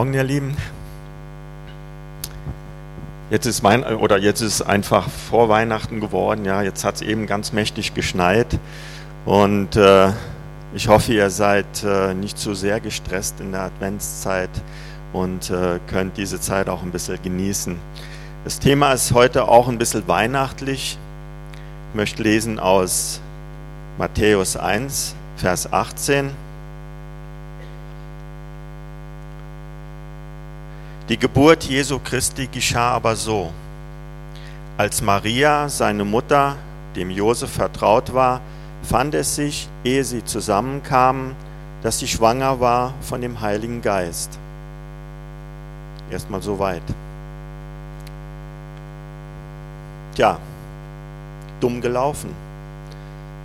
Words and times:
Morgen, 0.00 0.14
ihr 0.14 0.24
Lieben. 0.24 0.56
Jetzt 3.28 3.44
ist 3.44 3.62
mein 3.62 3.84
oder 3.84 4.16
jetzt 4.16 4.40
ist 4.40 4.62
einfach 4.62 5.10
vor 5.10 5.50
Weihnachten 5.50 6.00
geworden. 6.00 6.46
Ja, 6.46 6.62
jetzt 6.62 6.84
hat 6.84 6.94
es 6.94 7.02
eben 7.02 7.26
ganz 7.26 7.52
mächtig 7.52 7.92
geschneit 7.92 8.58
und 9.26 9.76
äh, 9.76 10.12
ich 10.74 10.88
hoffe, 10.88 11.12
ihr 11.12 11.28
seid 11.28 11.66
äh, 11.84 12.14
nicht 12.14 12.38
zu 12.38 12.54
sehr 12.54 12.80
gestresst 12.80 13.40
in 13.40 13.52
der 13.52 13.60
Adventszeit 13.64 14.48
und 15.12 15.50
äh, 15.50 15.78
könnt 15.86 16.16
diese 16.16 16.40
Zeit 16.40 16.70
auch 16.70 16.82
ein 16.82 16.92
bisschen 16.92 17.22
genießen. 17.22 17.76
Das 18.44 18.58
Thema 18.58 18.94
ist 18.94 19.12
heute 19.12 19.48
auch 19.48 19.68
ein 19.68 19.76
bisschen 19.76 20.08
weihnachtlich. 20.08 20.96
Ich 21.90 21.94
möchte 21.94 22.22
lesen 22.22 22.58
aus 22.58 23.20
Matthäus 23.98 24.56
1, 24.56 25.14
Vers 25.36 25.70
18. 25.70 26.30
Die 31.10 31.18
Geburt 31.18 31.64
Jesu 31.64 31.98
Christi 31.98 32.46
geschah 32.46 32.92
aber 32.92 33.16
so. 33.16 33.50
Als 34.78 35.02
Maria, 35.02 35.68
seine 35.68 36.04
Mutter, 36.04 36.56
dem 36.94 37.10
Josef 37.10 37.50
vertraut 37.50 38.14
war, 38.14 38.40
fand 38.84 39.16
es 39.16 39.34
sich, 39.34 39.68
ehe 39.82 40.04
sie 40.04 40.24
zusammenkamen, 40.24 41.34
dass 41.82 41.98
sie 41.98 42.06
schwanger 42.06 42.60
war 42.60 42.94
von 43.00 43.20
dem 43.20 43.40
Heiligen 43.40 43.82
Geist. 43.82 44.38
Erstmal 46.12 46.42
so 46.42 46.60
weit. 46.60 46.84
Tja, 50.14 50.38
dumm 51.58 51.80
gelaufen. 51.80 52.32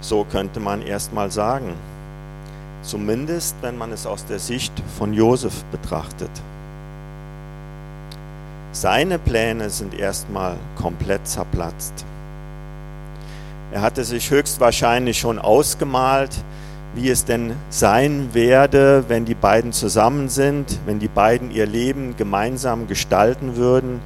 So 0.02 0.24
könnte 0.24 0.60
man 0.60 0.84
erstmal 0.84 1.32
sagen. 1.32 1.74
Zumindest, 2.84 3.56
wenn 3.62 3.76
man 3.76 3.92
es 3.92 4.06
aus 4.06 4.24
der 4.24 4.38
Sicht 4.38 4.72
von 5.00 5.14
Josef 5.14 5.64
betrachtet. 5.72 6.30
Seine 8.76 9.20
Pläne 9.20 9.70
sind 9.70 9.98
erstmal 9.98 10.58
komplett 10.76 11.26
zerplatzt. 11.26 11.94
Er 13.72 13.82
hatte 13.82 14.04
sich 14.04 14.30
höchstwahrscheinlich 14.30 15.18
schon 15.18 15.40
ausgemalt, 15.40 16.32
wie 16.94 17.10
es 17.10 17.24
denn 17.24 17.56
sein 17.70 18.32
werde, 18.34 19.06
wenn 19.08 19.24
die 19.24 19.34
beiden 19.34 19.72
zusammen 19.72 20.28
sind, 20.28 20.78
wenn 20.86 21.00
die 21.00 21.08
beiden 21.08 21.52
ihr 21.52 21.66
Leben 21.66 22.18
gemeinsam 22.18 22.90
gestalten 22.90 23.56
würden, 23.56 24.02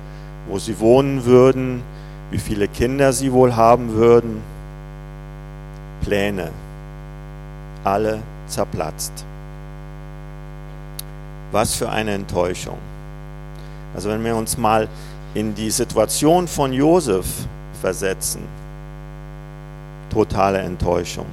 wo 0.47 0.59
sie 0.59 0.79
wohnen 0.79 1.25
würden, 1.25 1.81
wie 2.29 2.37
viele 2.37 2.67
Kinder 2.67 3.11
sie 3.11 3.33
wohl 3.33 3.55
haben 3.55 3.93
würden. 3.93 4.43
Pläne, 6.01 6.51
alle 7.83 8.19
zerplatzt. 8.45 9.25
Was 11.51 11.73
für 11.73 11.89
eine 11.89 12.11
Enttäuschung. 12.11 12.77
Also 13.93 14.09
wenn 14.09 14.23
wir 14.23 14.35
uns 14.35 14.57
mal 14.57 14.87
in 15.33 15.55
die 15.55 15.71
Situation 15.71 16.47
von 16.47 16.73
Josef 16.73 17.25
versetzen, 17.81 18.41
totale 20.09 20.59
Enttäuschung. 20.59 21.25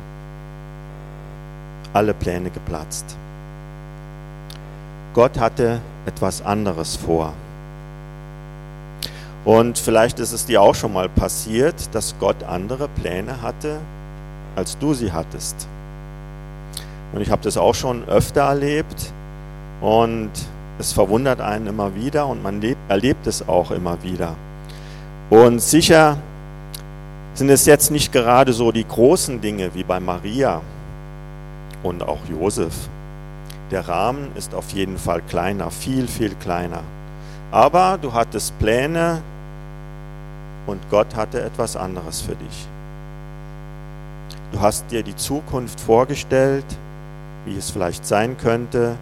Alle 1.92 2.14
Pläne 2.14 2.50
geplatzt. 2.50 3.16
Gott 5.14 5.38
hatte 5.38 5.80
etwas 6.04 6.44
anderes 6.44 6.96
vor. 6.96 7.32
Und 9.46 9.78
vielleicht 9.78 10.18
ist 10.18 10.32
es 10.32 10.44
dir 10.44 10.60
auch 10.60 10.74
schon 10.74 10.92
mal 10.92 11.08
passiert, 11.08 11.94
dass 11.94 12.16
Gott 12.18 12.42
andere 12.42 12.88
Pläne 12.88 13.40
hatte, 13.40 13.78
als 14.56 14.76
du 14.76 14.92
sie 14.92 15.12
hattest. 15.12 15.68
Und 17.12 17.20
ich 17.20 17.30
habe 17.30 17.42
das 17.42 17.56
auch 17.56 17.74
schon 17.74 18.06
öfter 18.08 18.42
erlebt. 18.42 19.12
Und 19.80 20.32
es 20.78 20.92
verwundert 20.92 21.40
einen 21.40 21.66
immer 21.66 21.94
wieder 21.94 22.26
und 22.26 22.42
man 22.42 22.60
lebt, 22.60 22.78
erlebt 22.88 23.26
es 23.26 23.48
auch 23.48 23.70
immer 23.70 24.02
wieder. 24.02 24.34
Und 25.30 25.60
sicher 25.60 26.18
sind 27.34 27.50
es 27.50 27.66
jetzt 27.66 27.90
nicht 27.90 28.12
gerade 28.12 28.52
so 28.52 28.72
die 28.72 28.86
großen 28.86 29.40
Dinge 29.40 29.74
wie 29.74 29.84
bei 29.84 30.00
Maria 30.00 30.60
und 31.82 32.02
auch 32.02 32.20
Josef. 32.28 32.74
Der 33.70 33.88
Rahmen 33.88 34.30
ist 34.36 34.54
auf 34.54 34.70
jeden 34.70 34.96
Fall 34.96 35.22
kleiner, 35.22 35.70
viel, 35.70 36.06
viel 36.06 36.34
kleiner. 36.36 36.82
Aber 37.50 37.98
du 38.00 38.12
hattest 38.12 38.58
Pläne 38.58 39.22
und 40.66 40.80
Gott 40.90 41.14
hatte 41.16 41.42
etwas 41.42 41.76
anderes 41.76 42.20
für 42.20 42.34
dich. 42.36 42.68
Du 44.52 44.60
hast 44.60 44.90
dir 44.90 45.02
die 45.02 45.16
Zukunft 45.16 45.80
vorgestellt, 45.80 46.64
wie 47.44 47.56
es 47.56 47.70
vielleicht 47.70 48.06
sein 48.06 48.36
könnte, 48.36 48.96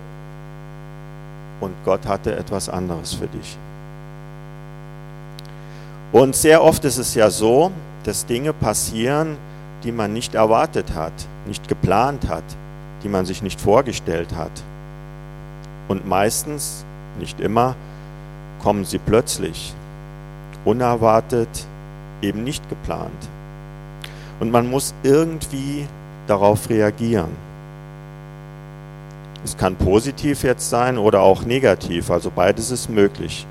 und 1.60 1.74
Gott 1.84 2.06
hatte 2.06 2.36
etwas 2.36 2.68
anderes 2.68 3.14
für 3.14 3.26
dich. 3.26 3.58
Und 6.12 6.36
sehr 6.36 6.62
oft 6.62 6.84
ist 6.84 6.98
es 6.98 7.14
ja 7.14 7.30
so, 7.30 7.72
dass 8.04 8.26
Dinge 8.26 8.52
passieren, 8.52 9.36
die 9.82 9.92
man 9.92 10.12
nicht 10.12 10.34
erwartet 10.34 10.94
hat, 10.94 11.12
nicht 11.46 11.68
geplant 11.68 12.28
hat, 12.28 12.44
die 13.02 13.08
man 13.08 13.26
sich 13.26 13.42
nicht 13.42 13.60
vorgestellt 13.60 14.34
hat. 14.34 14.52
Und 15.88 16.06
meistens, 16.06 16.84
nicht 17.18 17.40
immer, 17.40 17.74
kommen 18.62 18.84
sie 18.84 18.98
plötzlich, 18.98 19.74
unerwartet, 20.64 21.66
eben 22.22 22.44
nicht 22.44 22.68
geplant. 22.68 23.28
Und 24.40 24.50
man 24.50 24.70
muss 24.70 24.94
irgendwie 25.02 25.86
darauf 26.26 26.70
reagieren. 26.70 27.30
Es 29.44 29.56
kann 29.56 29.76
positiv 29.76 30.42
jetzt 30.42 30.70
sein 30.70 30.96
oder 30.96 31.20
auch 31.20 31.44
negativ, 31.44 32.10
also 32.10 32.30
beides 32.34 32.70
ist 32.70 32.88
möglich. 32.88 33.46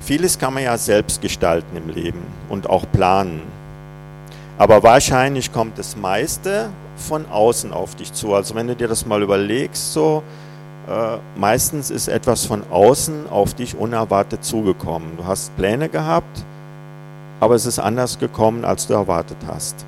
Vieles 0.00 0.38
kann 0.38 0.54
man 0.54 0.62
ja 0.62 0.76
selbst 0.76 1.22
gestalten 1.22 1.76
im 1.76 1.88
Leben 1.88 2.22
und 2.48 2.68
auch 2.68 2.84
planen. 2.92 3.40
Aber 4.58 4.82
wahrscheinlich 4.82 5.52
kommt 5.52 5.78
das 5.78 5.96
meiste 5.96 6.68
von 6.96 7.26
außen 7.26 7.72
auf 7.72 7.94
dich 7.94 8.12
zu. 8.12 8.34
Also 8.34 8.54
wenn 8.54 8.68
du 8.68 8.76
dir 8.76 8.86
das 8.86 9.06
mal 9.06 9.22
überlegst, 9.22 9.92
so 9.92 10.22
äh, 10.88 11.18
meistens 11.34 11.90
ist 11.90 12.08
etwas 12.08 12.46
von 12.46 12.62
außen 12.70 13.28
auf 13.30 13.54
dich 13.54 13.76
unerwartet 13.76 14.44
zugekommen. 14.44 15.16
Du 15.16 15.24
hast 15.24 15.56
Pläne 15.56 15.88
gehabt, 15.88 16.44
aber 17.40 17.54
es 17.54 17.66
ist 17.66 17.78
anders 17.78 18.18
gekommen, 18.18 18.64
als 18.64 18.86
du 18.86 18.94
erwartet 18.94 19.38
hast. 19.46 19.84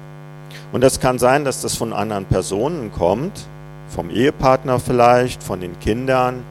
Und 0.73 0.83
das 0.83 0.99
kann 0.99 1.19
sein, 1.19 1.45
dass 1.45 1.63
das 1.63 1.77
von 1.77 1.93
anderen 1.93 2.25
Personen 2.25 2.91
kommt, 2.93 3.49
vom 3.89 4.11
Ehepartner 4.11 4.79
vielleicht, 4.79 5.43
von 5.43 5.61
den 5.61 5.79
Kindern, 5.81 6.45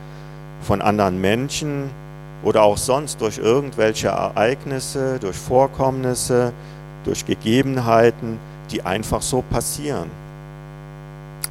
von 0.61 0.81
anderen 0.81 1.19
Menschen 1.21 1.89
oder 2.43 2.63
auch 2.63 2.77
sonst 2.77 3.21
durch 3.21 3.37
irgendwelche 3.37 4.09
Ereignisse, 4.09 5.19
durch 5.19 5.35
Vorkommnisse, 5.35 6.53
durch 7.03 7.25
Gegebenheiten, 7.25 8.39
die 8.71 8.83
einfach 8.83 9.21
so 9.21 9.41
passieren. 9.41 10.09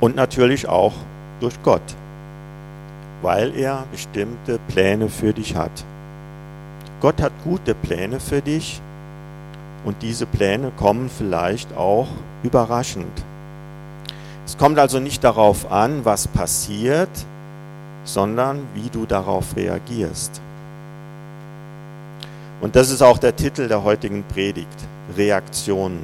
Und 0.00 0.16
natürlich 0.16 0.68
auch 0.68 0.92
durch 1.40 1.54
Gott, 1.62 1.82
weil 3.22 3.56
er 3.56 3.84
bestimmte 3.90 4.58
Pläne 4.68 5.08
für 5.08 5.32
dich 5.32 5.56
hat. 5.56 5.84
Gott 7.00 7.20
hat 7.22 7.32
gute 7.44 7.74
Pläne 7.74 8.20
für 8.20 8.42
dich 8.42 8.80
und 9.84 10.02
diese 10.02 10.26
Pläne 10.26 10.72
kommen 10.76 11.08
vielleicht 11.08 11.76
auch 11.76 12.08
überraschend. 12.42 13.24
Es 14.46 14.56
kommt 14.56 14.78
also 14.78 15.00
nicht 15.00 15.24
darauf 15.24 15.72
an, 15.72 16.04
was 16.04 16.28
passiert, 16.28 17.10
sondern 18.04 18.60
wie 18.74 18.88
du 18.88 19.04
darauf 19.04 19.56
reagierst. 19.56 20.40
Und 22.60 22.76
das 22.76 22.90
ist 22.90 23.02
auch 23.02 23.18
der 23.18 23.34
Titel 23.34 23.66
der 23.66 23.82
heutigen 23.82 24.22
Predigt, 24.22 24.68
Reaktionen. 25.16 25.98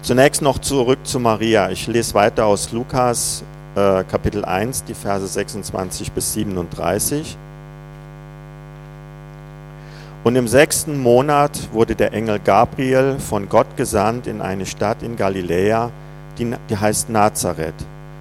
Zunächst 0.00 0.40
noch 0.40 0.58
zurück 0.58 1.00
zu 1.04 1.20
Maria. 1.20 1.70
Ich 1.70 1.86
lese 1.88 2.14
weiter 2.14 2.46
aus 2.46 2.72
Lukas 2.72 3.44
äh, 3.74 4.02
Kapitel 4.04 4.44
1, 4.44 4.84
die 4.84 4.94
Verse 4.94 5.26
26 5.26 6.12
bis 6.12 6.32
37. 6.32 7.36
Und 10.24 10.36
im 10.36 10.48
sechsten 10.48 10.98
Monat 10.98 11.68
wurde 11.72 11.94
der 11.94 12.14
Engel 12.14 12.38
Gabriel 12.38 13.18
von 13.18 13.48
Gott 13.50 13.76
gesandt 13.76 14.26
in 14.26 14.40
eine 14.40 14.64
Stadt 14.64 15.02
in 15.02 15.16
Galiläa, 15.16 15.90
die, 16.38 16.54
die 16.68 16.76
heißt 16.76 17.10
Nazareth, 17.10 17.74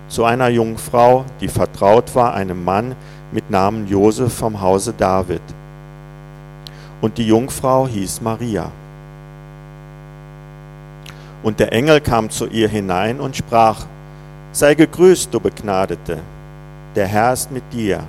zu 0.07 0.23
einer 0.23 0.49
Jungfrau, 0.49 1.25
die 1.41 1.47
vertraut 1.47 2.13
war 2.15 2.33
einem 2.33 2.63
Mann 2.63 2.95
mit 3.31 3.49
Namen 3.49 3.87
Josef 3.87 4.33
vom 4.33 4.61
Hause 4.61 4.93
David. 4.97 5.41
Und 7.01 7.17
die 7.17 7.27
Jungfrau 7.27 7.87
hieß 7.87 8.21
Maria. 8.21 8.71
Und 11.43 11.59
der 11.59 11.73
Engel 11.73 12.01
kam 12.01 12.29
zu 12.29 12.47
ihr 12.47 12.69
hinein 12.69 13.19
und 13.19 13.35
sprach, 13.35 13.85
Sei 14.51 14.73
gegrüßt, 14.73 15.33
du 15.33 15.39
Begnadete, 15.39 16.19
der 16.95 17.07
Herr 17.07 17.33
ist 17.33 17.51
mit 17.51 17.63
dir. 17.73 18.01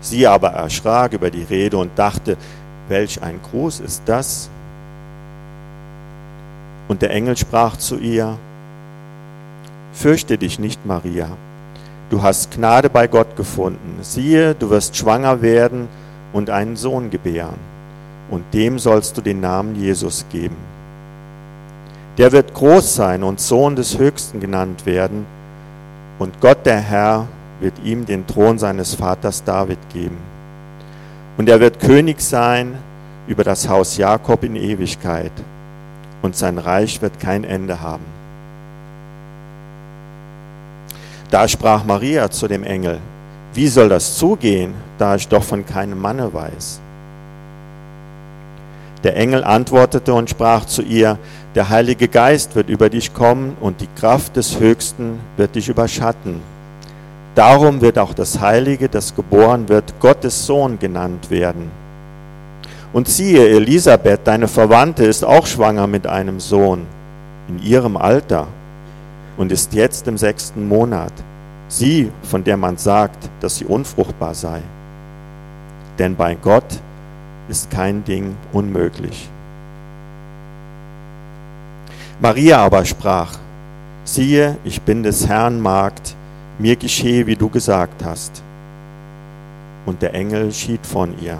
Sie 0.00 0.26
aber 0.26 0.50
erschrak 0.50 1.14
über 1.14 1.30
die 1.30 1.42
Rede 1.42 1.78
und 1.78 1.98
dachte, 1.98 2.36
welch 2.88 3.22
ein 3.22 3.40
Gruß 3.50 3.80
ist 3.80 4.02
das? 4.04 4.50
Und 6.86 7.00
der 7.00 7.10
Engel 7.12 7.36
sprach 7.36 7.78
zu 7.78 7.96
ihr, 7.96 8.36
Fürchte 9.94 10.36
dich 10.38 10.58
nicht, 10.58 10.84
Maria, 10.84 11.28
du 12.10 12.20
hast 12.22 12.50
Gnade 12.50 12.90
bei 12.90 13.06
Gott 13.06 13.36
gefunden. 13.36 13.98
Siehe, 14.02 14.54
du 14.54 14.68
wirst 14.68 14.96
schwanger 14.96 15.40
werden 15.40 15.88
und 16.32 16.50
einen 16.50 16.76
Sohn 16.76 17.10
gebären. 17.10 17.58
Und 18.28 18.42
dem 18.52 18.80
sollst 18.80 19.16
du 19.16 19.22
den 19.22 19.40
Namen 19.40 19.76
Jesus 19.76 20.26
geben. 20.30 20.56
Der 22.18 22.32
wird 22.32 22.54
groß 22.54 22.96
sein 22.96 23.22
und 23.22 23.40
Sohn 23.40 23.76
des 23.76 23.96
Höchsten 23.96 24.40
genannt 24.40 24.84
werden. 24.84 25.26
Und 26.18 26.40
Gott 26.40 26.66
der 26.66 26.80
Herr 26.80 27.28
wird 27.60 27.74
ihm 27.84 28.04
den 28.04 28.26
Thron 28.26 28.58
seines 28.58 28.94
Vaters 28.94 29.44
David 29.44 29.78
geben. 29.92 30.18
Und 31.36 31.48
er 31.48 31.60
wird 31.60 31.80
König 31.80 32.20
sein 32.20 32.74
über 33.28 33.44
das 33.44 33.68
Haus 33.68 33.96
Jakob 33.96 34.42
in 34.42 34.56
Ewigkeit. 34.56 35.32
Und 36.20 36.34
sein 36.34 36.58
Reich 36.58 37.00
wird 37.00 37.20
kein 37.20 37.44
Ende 37.44 37.80
haben. 37.80 38.13
Da 41.30 41.48
sprach 41.48 41.84
Maria 41.84 42.30
zu 42.30 42.48
dem 42.48 42.64
Engel, 42.64 43.00
wie 43.54 43.68
soll 43.68 43.88
das 43.88 44.16
zugehen, 44.16 44.74
da 44.98 45.14
ich 45.14 45.28
doch 45.28 45.42
von 45.42 45.64
keinem 45.64 46.00
Manne 46.00 46.32
weiß? 46.32 46.80
Der 49.04 49.16
Engel 49.16 49.44
antwortete 49.44 50.14
und 50.14 50.30
sprach 50.30 50.64
zu 50.64 50.82
ihr, 50.82 51.18
der 51.54 51.68
Heilige 51.68 52.08
Geist 52.08 52.56
wird 52.56 52.68
über 52.68 52.88
dich 52.88 53.12
kommen 53.12 53.56
und 53.60 53.80
die 53.80 53.88
Kraft 53.98 54.36
des 54.36 54.58
Höchsten 54.58 55.20
wird 55.36 55.54
dich 55.54 55.68
überschatten. 55.68 56.40
Darum 57.34 57.80
wird 57.80 57.98
auch 57.98 58.14
das 58.14 58.40
Heilige, 58.40 58.88
das 58.88 59.14
geboren 59.14 59.68
wird, 59.68 60.00
Gottes 60.00 60.46
Sohn 60.46 60.78
genannt 60.78 61.30
werden. 61.30 61.70
Und 62.92 63.08
siehe, 63.08 63.48
Elisabeth, 63.48 64.20
deine 64.24 64.48
Verwandte, 64.48 65.04
ist 65.04 65.24
auch 65.24 65.46
schwanger 65.46 65.86
mit 65.86 66.06
einem 66.06 66.40
Sohn 66.40 66.86
in 67.48 67.62
ihrem 67.62 67.96
Alter 67.96 68.46
und 69.36 69.52
ist 69.52 69.74
jetzt 69.74 70.06
im 70.08 70.18
sechsten 70.18 70.68
Monat. 70.68 71.12
Sie, 71.68 72.10
von 72.22 72.44
der 72.44 72.56
man 72.56 72.76
sagt, 72.76 73.30
dass 73.40 73.56
sie 73.56 73.64
unfruchtbar 73.64 74.34
sei. 74.34 74.60
Denn 75.98 76.16
bei 76.16 76.34
Gott 76.34 76.80
ist 77.48 77.70
kein 77.70 78.04
Ding 78.04 78.36
unmöglich. 78.52 79.28
Maria 82.20 82.58
aber 82.58 82.84
sprach, 82.84 83.38
siehe, 84.04 84.56
ich 84.64 84.82
bin 84.82 85.02
des 85.02 85.26
Herrn 85.26 85.60
Magd, 85.60 86.14
mir 86.58 86.76
geschehe, 86.76 87.26
wie 87.26 87.36
du 87.36 87.48
gesagt 87.48 88.04
hast. 88.04 88.42
Und 89.86 90.00
der 90.00 90.14
Engel 90.14 90.52
schied 90.52 90.86
von 90.86 91.18
ihr. 91.20 91.38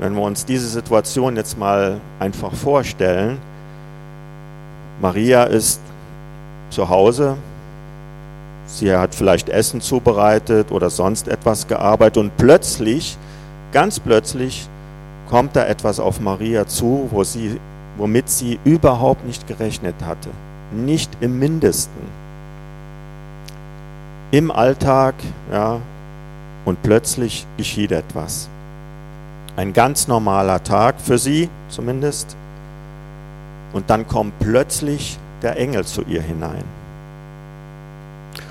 Wenn 0.00 0.14
wir 0.14 0.22
uns 0.22 0.46
diese 0.46 0.66
Situation 0.66 1.36
jetzt 1.36 1.58
mal 1.58 2.00
einfach 2.18 2.54
vorstellen, 2.54 3.38
Maria 5.00 5.44
ist 5.44 5.80
zu 6.68 6.88
Hause, 6.88 7.36
sie 8.66 8.94
hat 8.94 9.14
vielleicht 9.14 9.48
Essen 9.48 9.80
zubereitet 9.80 10.70
oder 10.70 10.90
sonst 10.90 11.26
etwas 11.26 11.66
gearbeitet 11.66 12.18
und 12.18 12.36
plötzlich, 12.36 13.16
ganz 13.72 13.98
plötzlich, 13.98 14.68
kommt 15.30 15.56
da 15.56 15.64
etwas 15.64 16.00
auf 16.00 16.20
Maria 16.20 16.66
zu, 16.66 17.08
wo 17.10 17.24
sie, 17.24 17.58
womit 17.96 18.28
sie 18.28 18.58
überhaupt 18.64 19.24
nicht 19.24 19.46
gerechnet 19.46 19.94
hatte. 20.04 20.28
Nicht 20.72 21.10
im 21.20 21.38
mindesten. 21.38 22.02
Im 24.32 24.50
Alltag, 24.50 25.14
ja, 25.50 25.80
und 26.64 26.82
plötzlich 26.82 27.46
geschieht 27.56 27.90
etwas. 27.90 28.48
Ein 29.56 29.72
ganz 29.72 30.08
normaler 30.08 30.62
Tag 30.62 31.00
für 31.00 31.18
sie 31.18 31.48
zumindest. 31.68 32.36
Und 33.72 33.90
dann 33.90 34.06
kommt 34.06 34.38
plötzlich 34.38 35.18
der 35.42 35.56
Engel 35.56 35.84
zu 35.84 36.02
ihr 36.02 36.22
hinein. 36.22 36.64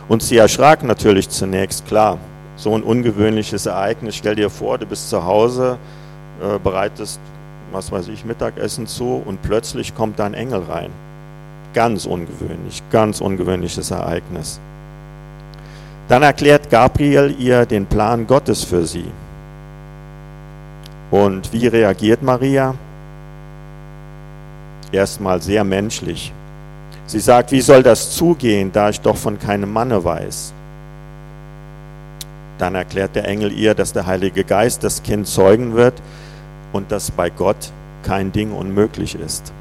Und 0.08 0.24
sie 0.24 0.38
erschrak 0.38 0.84
natürlich 0.84 1.30
zunächst, 1.30 1.86
klar, 1.86 2.18
so 2.56 2.76
ein 2.76 2.84
ungewöhnliches 2.84 3.66
Ereignis. 3.66 4.16
Stell 4.16 4.36
dir 4.36 4.50
vor, 4.50 4.78
du 4.78 4.86
bist 4.86 5.10
zu 5.10 5.24
Hause, 5.24 5.78
äh, 6.42 6.60
bereitest, 6.60 7.20
was 7.72 7.92
weiß 7.92 8.08
ich, 8.10 8.26
Mittagessen 8.26 8.88
zu 8.88 9.22
und 9.24 9.42
plötzlich 9.42 9.96
kommt 9.96 10.20
da 10.20 10.26
ein 10.26 10.34
Engel 10.34 10.64
rein. 10.64 10.92
Ganz 11.74 12.06
ungewöhnlich, 12.06 12.82
ganz 12.92 13.22
ungewöhnliches 13.22 13.92
Ereignis. 13.92 14.60
Dann 16.08 16.24
erklärt 16.24 16.72
Gabriel 16.72 17.36
ihr 17.38 17.68
den 17.68 17.86
Plan 17.86 18.26
Gottes 18.26 18.64
für 18.64 18.86
sie. 18.86 19.06
Und 21.12 21.54
wie 21.54 21.68
reagiert 21.68 22.24
Maria? 22.24 22.74
Erstmal 24.92 25.42
sehr 25.42 25.64
menschlich. 25.64 26.34
Sie 27.06 27.20
sagt, 27.20 27.52
wie 27.52 27.62
soll 27.62 27.84
das 27.84 28.16
zugehen, 28.16 28.72
da 28.72 28.90
ich 28.90 29.02
doch 29.02 29.18
von 29.18 29.40
keinem 29.40 29.72
Manne 29.72 30.04
weiß? 30.04 30.54
Dann 32.58 32.76
erklärt 32.76 33.16
der 33.16 33.26
Engel 33.26 33.52
ihr, 33.52 33.74
dass 33.74 33.94
der 33.94 34.06
Heilige 34.06 34.44
Geist 34.44 34.84
das 34.84 35.02
Kind 35.02 35.28
zeugen 35.28 35.76
wird 35.76 36.02
und 36.74 36.92
dass 36.92 37.10
bei 37.12 37.30
Gott 37.30 37.72
kein 38.04 38.32
Ding 38.32 38.52
unmöglich 38.52 39.16
ist. 39.16 39.54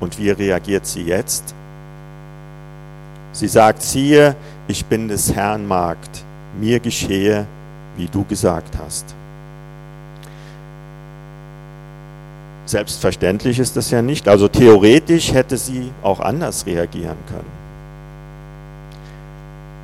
Und 0.00 0.18
wie 0.18 0.30
reagiert 0.30 0.86
sie 0.86 1.02
jetzt? 1.02 1.54
Sie 3.32 3.48
sagt, 3.48 3.82
siehe, 3.82 4.34
ich 4.68 4.86
bin 4.86 5.08
des 5.08 5.34
Herrn 5.34 5.66
Magd, 5.66 6.24
mir 6.58 6.80
geschehe, 6.80 7.46
wie 7.96 8.06
du 8.06 8.24
gesagt 8.24 8.76
hast. 8.82 9.14
Selbstverständlich 12.70 13.58
ist 13.58 13.76
das 13.76 13.90
ja 13.90 14.00
nicht. 14.00 14.28
Also 14.28 14.46
theoretisch 14.46 15.32
hätte 15.32 15.56
sie 15.56 15.90
auch 16.04 16.20
anders 16.20 16.66
reagieren 16.66 17.16
können. 17.26 17.50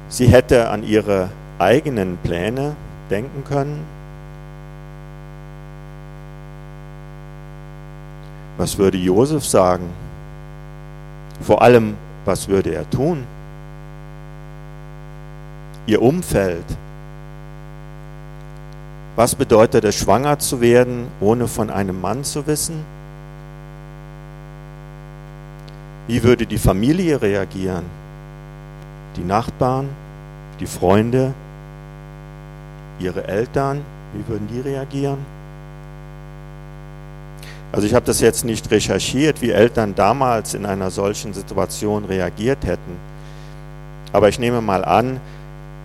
Sie 0.08 0.28
hätte 0.28 0.68
an 0.68 0.84
ihre 0.84 1.30
eigenen 1.58 2.16
Pläne 2.18 2.76
denken 3.10 3.42
können. 3.42 3.80
Was 8.56 8.78
würde 8.78 8.98
Josef 8.98 9.44
sagen? 9.44 9.90
Vor 11.40 11.62
allem, 11.62 11.96
was 12.24 12.46
würde 12.46 12.72
er 12.72 12.88
tun? 12.88 13.24
Ihr 15.86 16.00
Umfeld, 16.00 16.64
was 19.16 19.34
bedeutet 19.34 19.84
es, 19.84 19.94
schwanger 19.94 20.38
zu 20.38 20.60
werden, 20.60 21.08
ohne 21.20 21.48
von 21.48 21.70
einem 21.70 22.00
Mann 22.00 22.22
zu 22.22 22.46
wissen? 22.46 22.84
Wie 26.06 26.22
würde 26.22 26.46
die 26.46 26.58
Familie 26.58 27.20
reagieren? 27.20 27.84
Die 29.16 29.24
Nachbarn, 29.24 29.88
die 30.60 30.66
Freunde, 30.66 31.32
ihre 33.00 33.26
Eltern, 33.26 33.80
wie 34.14 34.28
würden 34.28 34.46
die 34.48 34.60
reagieren? 34.60 35.18
Also 37.72 37.86
ich 37.86 37.94
habe 37.94 38.06
das 38.06 38.20
jetzt 38.20 38.44
nicht 38.44 38.70
recherchiert, 38.70 39.42
wie 39.42 39.50
Eltern 39.50 39.94
damals 39.94 40.54
in 40.54 40.64
einer 40.66 40.90
solchen 40.90 41.34
Situation 41.34 42.04
reagiert 42.04 42.64
hätten. 42.64 42.96
Aber 44.12 44.28
ich 44.28 44.38
nehme 44.38 44.60
mal 44.60 44.84
an, 44.84 45.20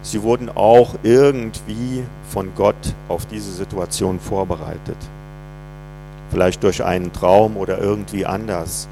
sie 0.01 0.22
wurden 0.22 0.50
auch 0.50 0.96
irgendwie 1.03 2.03
von 2.29 2.53
Gott 2.56 2.90
auf 3.12 3.25
diese 3.25 3.51
Situation 3.51 4.20
vorbereitet. 4.20 4.98
Vielleicht 6.30 6.63
durch 6.63 6.84
einen 6.84 7.12
Traum 7.12 7.58
oder 7.58 7.77
irgendwie 7.77 8.25
anders, 8.25 8.88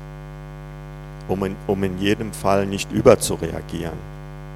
um 1.28 1.44
in, 1.46 1.56
um 1.68 1.84
in 1.84 1.98
jedem 2.00 2.34
Fall 2.34 2.66
nicht 2.66 2.92
überzureagieren. 2.92 3.98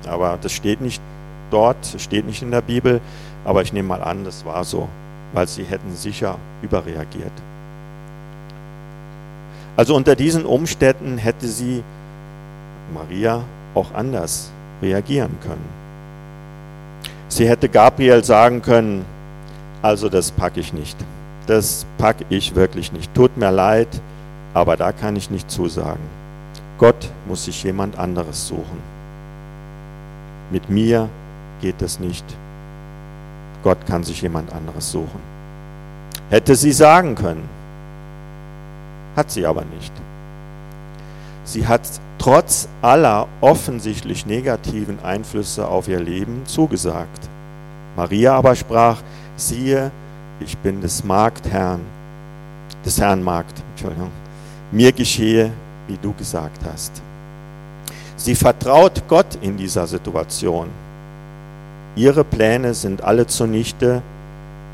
Aber 0.08 0.38
das 0.42 0.52
steht 0.52 0.82
nicht 0.82 1.02
dort, 1.50 1.78
steht 1.98 2.26
nicht 2.26 2.42
in 2.42 2.52
der 2.52 2.62
Bibel, 2.62 3.00
aber 3.46 3.62
ich 3.62 3.74
nehme 3.74 3.90
mal 3.90 4.04
an, 4.04 4.26
das 4.26 4.46
war 4.46 4.64
so, 4.64 4.90
weil 5.34 5.48
sie 5.48 5.64
hätten 5.64 5.96
sicher 5.96 6.38
überreagiert. 6.62 7.32
Also 9.76 9.96
unter 9.96 10.16
diesen 10.16 10.46
Umständen 10.46 11.18
hätte 11.18 11.48
sie, 11.48 11.84
Maria, 12.94 13.44
auch 13.74 13.94
anders 13.94 14.52
reagieren 14.82 15.38
können. 15.42 15.84
Sie 17.28 17.50
hätte 17.50 17.70
Gabriel 17.70 18.24
sagen 18.24 18.62
können, 18.62 19.06
also 19.84 20.10
das 20.10 20.32
packe 20.32 20.60
ich 20.60 20.74
nicht. 20.74 20.98
Das 21.46 21.86
packe 21.98 22.26
ich 22.30 22.56
wirklich 22.56 22.92
nicht. 22.94 23.14
Tut 23.14 23.38
mir 23.38 23.52
leid, 23.52 23.90
aber 24.54 24.78
da 24.78 24.92
kann 24.92 25.16
ich 25.16 25.30
nicht 25.30 25.52
zusagen. 25.52 26.02
Gott 26.80 27.10
muss 27.28 27.46
sich 27.46 27.64
jemand 27.64 28.00
anderes 28.00 28.48
suchen. 28.48 28.82
Mit 30.52 30.70
mir 30.70 31.10
geht 31.62 31.82
es 31.82 32.00
nicht. 32.00 32.26
Gott 33.62 33.86
kann 33.86 34.04
sich 34.04 34.22
jemand 34.22 34.54
anderes 34.54 34.92
suchen. 34.92 35.20
Hätte 36.30 36.56
sie 36.56 36.72
sagen 36.72 37.16
können, 37.16 37.48
hat 39.16 39.32
sie 39.32 39.46
aber 39.46 39.66
nicht. 39.66 39.92
Sie 41.44 41.68
hat 41.68 41.82
trotz 42.20 42.70
aller 42.82 43.28
offensichtlich 43.42 44.26
negativen 44.26 45.04
Einflüsse 45.04 45.68
auf 45.68 45.90
ihr 45.90 46.00
Leben 46.00 46.44
zugesagt. 46.46 47.30
Maria 47.96 48.36
aber 48.36 48.56
sprach, 48.56 49.02
siehe, 49.36 49.92
ich 50.40 50.58
bin 50.58 50.82
des 50.82 51.04
Marktherrn, 51.04 51.82
des 52.86 53.00
Herrn 53.00 53.24
Magd, 53.24 53.64
Entschuldigung. 53.72 54.12
Mir 54.72 54.92
geschehe, 54.92 55.52
wie 55.88 55.98
du 56.02 56.14
gesagt 56.14 56.60
hast. 56.72 57.02
Sie 58.16 58.36
vertraut 58.36 59.04
Gott 59.08 59.38
in 59.42 59.58
dieser 59.58 59.88
Situation. 59.88 60.70
Ihre 61.96 62.24
Pläne 62.24 62.74
sind 62.74 63.04
alle 63.04 63.28
zunichte, 63.28 64.02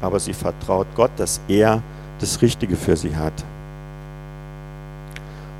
aber 0.01 0.19
sie 0.19 0.33
vertraut 0.33 0.87
Gott, 0.95 1.11
dass 1.17 1.41
er 1.47 1.81
das 2.19 2.41
Richtige 2.41 2.75
für 2.75 2.95
sie 2.95 3.15
hat. 3.15 3.33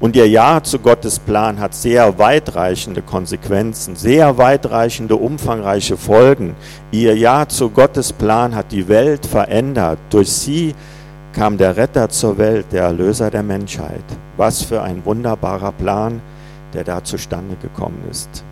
Und 0.02 0.16
ihr 0.16 0.30
Ja 0.30 0.64
zu 0.64 0.80
Gottes 0.80 1.20
Plan 1.20 1.60
hat 1.60 1.76
sehr 1.76 2.18
weitreichende 2.18 3.02
Konsequenzen, 3.02 3.98
sehr 3.98 4.38
weitreichende, 4.38 5.18
umfangreiche 5.18 5.98
Folgen. 5.98 6.56
Ihr 6.92 7.18
Ja 7.18 7.48
zu 7.48 7.70
Gottes 7.70 8.14
Plan 8.14 8.56
hat 8.56 8.72
die 8.72 8.88
Welt 8.88 9.26
verändert. 9.26 10.00
Durch 10.10 10.32
sie 10.32 10.74
kam 11.34 11.58
der 11.58 11.76
Retter 11.76 12.08
zur 12.08 12.38
Welt, 12.38 12.68
der 12.72 12.84
Erlöser 12.84 13.30
der 13.30 13.44
Menschheit. 13.44 14.04
Was 14.38 14.62
für 14.62 14.82
ein 14.82 15.04
wunderbarer 15.04 15.74
Plan, 15.74 16.22
der 16.74 16.86
da 16.86 17.04
zustande 17.04 17.58
gekommen 17.62 18.02
ist, 18.10 18.44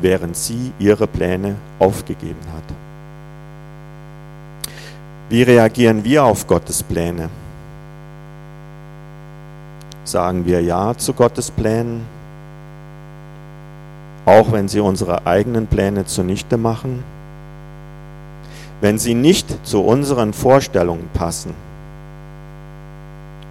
während 0.00 0.36
sie 0.36 0.72
ihre 0.78 1.08
Pläne 1.08 1.56
aufgegeben 1.80 2.46
hat. 2.54 2.74
Wie 5.28 5.42
reagieren 5.42 6.04
wir 6.04 6.22
auf 6.22 6.46
Gottes 6.46 6.82
Pläne? 6.82 7.28
Sagen 10.08 10.46
wir 10.46 10.62
Ja 10.62 10.96
zu 10.96 11.12
Gottes 11.12 11.50
Plänen, 11.50 12.06
auch 14.24 14.52
wenn 14.52 14.66
sie 14.66 14.80
unsere 14.80 15.26
eigenen 15.26 15.66
Pläne 15.66 16.06
zunichte 16.06 16.56
machen? 16.56 17.04
Wenn 18.80 18.98
sie 18.98 19.12
nicht 19.12 19.66
zu 19.66 19.82
unseren 19.82 20.32
Vorstellungen 20.32 21.10
passen? 21.12 21.52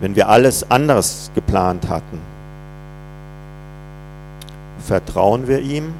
Wenn 0.01 0.15
wir 0.15 0.29
alles 0.29 0.71
anders 0.71 1.29
geplant 1.35 1.89
hatten? 1.89 2.19
Vertrauen 4.79 5.47
wir 5.47 5.59
ihm? 5.59 5.93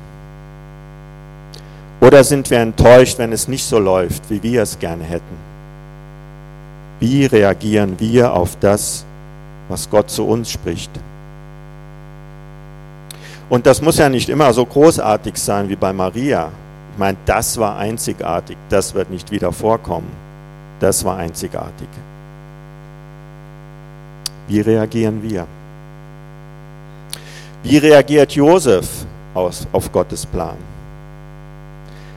Oder 2.02 2.24
sind 2.24 2.50
wir 2.50 2.62
enttäuscht, 2.62 3.20
wenn 3.20 3.32
es 3.32 3.48
nicht 3.48 3.64
so 3.66 3.78
läuft, 3.78 4.28
wie 4.32 4.42
wir 4.42 4.64
es 4.64 4.80
gerne 4.80 5.04
hätten? 5.04 5.38
Wie 7.00 7.28
reagieren 7.28 8.00
wir 8.00 8.34
auf 8.34 8.56
das, 8.60 9.06
was 9.70 9.90
Gott 9.90 10.10
zu 10.10 10.26
uns 10.26 10.52
spricht? 10.52 10.92
Und 13.50 13.66
das 13.66 13.82
muss 13.82 13.98
ja 13.98 14.10
nicht 14.10 14.30
immer 14.30 14.52
so 14.54 14.66
großartig 14.66 15.38
sein 15.38 15.70
wie 15.70 15.76
bei 15.76 15.94
Maria. 15.94 16.52
Ich 16.94 17.00
meine, 17.00 17.18
das 17.26 17.58
war 17.58 17.78
einzigartig, 17.78 18.58
das 18.70 18.94
wird 18.94 19.10
nicht 19.10 19.32
wieder 19.32 19.52
vorkommen. 19.52 20.12
Das 20.80 21.06
war 21.06 21.18
einzigartig. 21.18 21.88
Wie 24.48 24.60
reagieren 24.60 25.22
wir? 25.24 25.48
Wie 27.64 27.78
reagiert 27.78 28.34
Josef 28.34 28.88
auf 29.34 29.92
Gottes 29.92 30.26
Plan? 30.26 30.58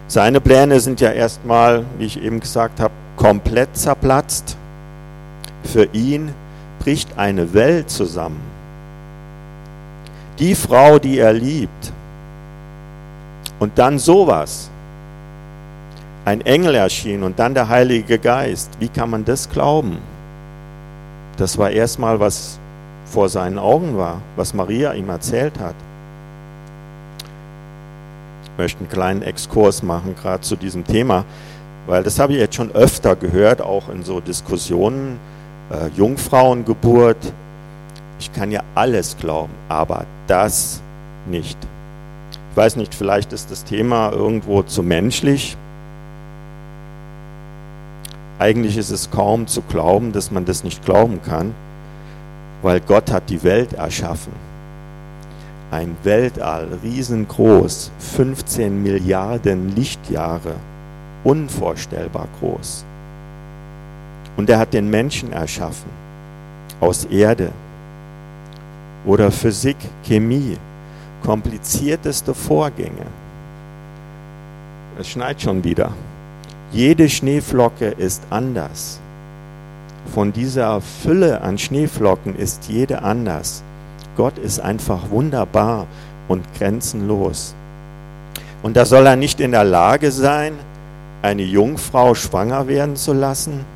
Seine 0.07 0.41
Pläne 0.41 0.81
sind 0.81 1.01
ja 1.01 1.13
erstmal, 1.13 1.85
wie 1.99 2.07
ich 2.07 2.21
eben 2.21 2.41
gesagt 2.41 2.81
habe, 2.81 2.93
komplett 3.17 3.77
zerplatzt. 3.77 4.57
Für 5.63 5.85
ihn 5.93 6.35
bricht 6.81 7.17
eine 7.17 7.55
Welt 7.55 7.89
zusammen. 7.91 8.41
Die 10.41 10.55
Frau, 10.55 10.99
die 10.99 11.19
er 11.19 11.33
liebt. 11.33 11.93
Und 13.61 13.79
dann 13.79 13.99
sowas. 13.99 14.71
Ein 16.25 16.41
Engel 16.41 16.75
erschien 16.75 17.23
und 17.23 17.39
dann 17.39 17.55
der 17.55 17.69
Heilige 17.69 18.19
Geist. 18.19 18.71
Wie 18.81 18.89
kann 18.89 19.11
man 19.11 19.25
das 19.25 19.49
glauben? 19.49 19.99
Das 21.37 21.57
war 21.59 21.71
erstmal, 21.71 22.19
was 22.19 22.59
vor 23.05 23.29
seinen 23.29 23.59
Augen 23.59 23.97
war, 23.97 24.21
was 24.37 24.55
Maria 24.55 24.93
ihm 24.93 25.09
erzählt 25.09 25.59
hat. 25.59 25.75
Ich 28.45 28.51
möchte 28.59 28.81
einen 28.81 28.89
kleinen 28.89 29.23
Exkurs 29.23 29.83
machen, 29.83 30.15
gerade 30.21 30.43
zu 30.43 30.57
diesem 30.57 30.87
Thema, 30.87 31.25
weil 31.87 32.03
das 32.03 32.19
habe 32.19 32.35
ich 32.35 32.39
jetzt 32.39 32.55
schon 32.55 32.71
öfter 32.73 33.17
gehört, 33.17 33.61
auch 33.61 33.89
in 33.89 34.03
so 34.05 34.21
Diskussionen 34.21 35.19
äh, 35.71 35.89
Jungfrauengeburt. 35.97 37.33
Ich 38.19 38.33
kann 38.33 38.51
ja 38.51 38.63
alles 38.75 39.17
glauben, 39.17 39.53
aber 39.69 40.05
das 40.27 40.83
nicht. 41.27 41.59
Ich 42.51 42.57
weiß 42.57 42.77
nicht, 42.77 42.95
vielleicht 42.95 43.33
ist 43.33 43.51
das 43.51 43.65
Thema 43.65 44.13
irgendwo 44.13 44.63
zu 44.63 44.83
menschlich. 44.83 45.57
Eigentlich 48.39 48.77
ist 48.77 48.91
es 48.91 49.11
kaum 49.11 49.47
zu 49.47 49.63
glauben, 49.63 50.13
dass 50.13 50.31
man 50.31 50.45
das 50.45 50.65
nicht 50.65 50.85
glauben 50.85 51.21
kann, 51.23 51.55
weil 52.63 52.81
Gott 52.81 53.11
hat 53.13 53.31
die 53.31 53.43
Welt 53.43 53.75
erschaffen. 53.75 54.33
Ein 55.71 55.97
Weltall, 56.03 56.69
riesengroß, 56.83 57.93
15 57.99 58.83
Milliarden 58.83 59.77
Lichtjahre, 59.77 60.55
unvorstellbar 61.23 62.29
groß. 62.41 62.85
Und 64.41 64.49
er 64.49 64.59
hat 64.59 64.73
den 64.73 64.89
Menschen 64.89 65.35
erschaffen 65.35 65.91
aus 66.81 67.05
Erde 67.05 67.53
oder 69.05 69.31
Physik, 69.31 69.77
Chemie, 70.03 70.57
komplizierteste 71.23 72.33
Vorgänge. 72.33 73.05
Es 74.99 75.09
schneit 75.09 75.43
schon 75.43 75.63
wieder. 75.63 75.93
Jede 76.73 77.11
Schneeflocke 77.11 77.89
ist 77.89 78.23
anders. 78.31 78.99
Von 80.15 80.33
dieser 80.33 80.81
Fülle 80.81 81.43
an 81.43 81.59
Schneeflocken 81.59 82.35
ist 82.35 82.65
jede 82.67 83.03
anders. 83.03 83.63
Gott 84.17 84.39
ist 84.39 84.59
einfach 84.59 85.11
wunderbar 85.11 85.87
und 86.29 86.47
grenzenlos. 86.57 87.55
Und 88.63 88.79
da 88.79 88.87
soll 88.87 89.07
er 89.07 89.17
nicht 89.17 89.39
in 89.39 89.51
der 89.51 89.65
Lage 89.65 90.11
sein, 90.11 90.55
eine 91.21 91.43
Jungfrau 91.43 92.15
schwanger 92.15 92.69
werden 92.69 92.97
zu 92.97 93.13
lassen? 93.13 93.67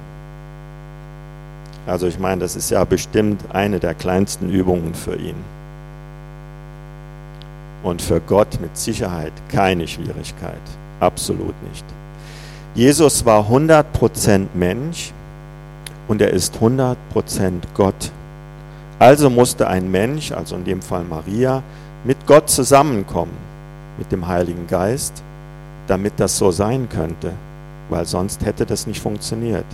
Also 1.86 2.06
ich 2.06 2.18
meine, 2.18 2.40
das 2.40 2.56
ist 2.56 2.70
ja 2.70 2.84
bestimmt 2.84 3.42
eine 3.52 3.78
der 3.78 3.94
kleinsten 3.94 4.48
Übungen 4.48 4.94
für 4.94 5.16
ihn. 5.16 5.36
Und 7.82 8.00
für 8.00 8.20
Gott 8.20 8.60
mit 8.60 8.76
Sicherheit 8.76 9.32
keine 9.50 9.86
Schwierigkeit. 9.86 10.60
Absolut 11.00 11.54
nicht. 11.68 11.84
Jesus 12.74 13.24
war 13.24 13.48
100% 13.50 14.46
Mensch 14.54 15.12
und 16.08 16.22
er 16.22 16.30
ist 16.30 16.56
100% 16.56 16.96
Gott. 17.74 18.10
Also 18.98 19.28
musste 19.28 19.68
ein 19.68 19.90
Mensch, 19.90 20.32
also 20.32 20.56
in 20.56 20.64
dem 20.64 20.80
Fall 20.80 21.04
Maria, 21.04 21.62
mit 22.04 22.26
Gott 22.26 22.48
zusammenkommen, 22.48 23.36
mit 23.98 24.10
dem 24.10 24.26
Heiligen 24.26 24.66
Geist, 24.66 25.22
damit 25.86 26.14
das 26.16 26.38
so 26.38 26.50
sein 26.50 26.88
könnte, 26.88 27.32
weil 27.90 28.06
sonst 28.06 28.44
hätte 28.44 28.64
das 28.64 28.86
nicht 28.86 29.00
funktioniert. 29.00 29.66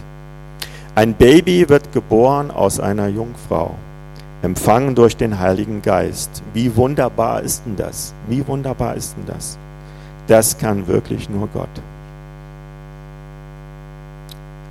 Ein 0.96 1.14
Baby 1.14 1.68
wird 1.68 1.92
geboren 1.92 2.50
aus 2.50 2.80
einer 2.80 3.06
Jungfrau, 3.06 3.76
empfangen 4.42 4.96
durch 4.96 5.16
den 5.16 5.38
Heiligen 5.38 5.82
Geist. 5.82 6.42
Wie 6.52 6.74
wunderbar 6.74 7.42
ist 7.42 7.64
denn 7.64 7.76
das? 7.76 8.12
Wie 8.28 8.44
wunderbar 8.46 8.96
ist 8.96 9.16
denn 9.16 9.24
das? 9.26 9.56
Das 10.26 10.58
kann 10.58 10.88
wirklich 10.88 11.30
nur 11.30 11.46
Gott. 11.54 11.68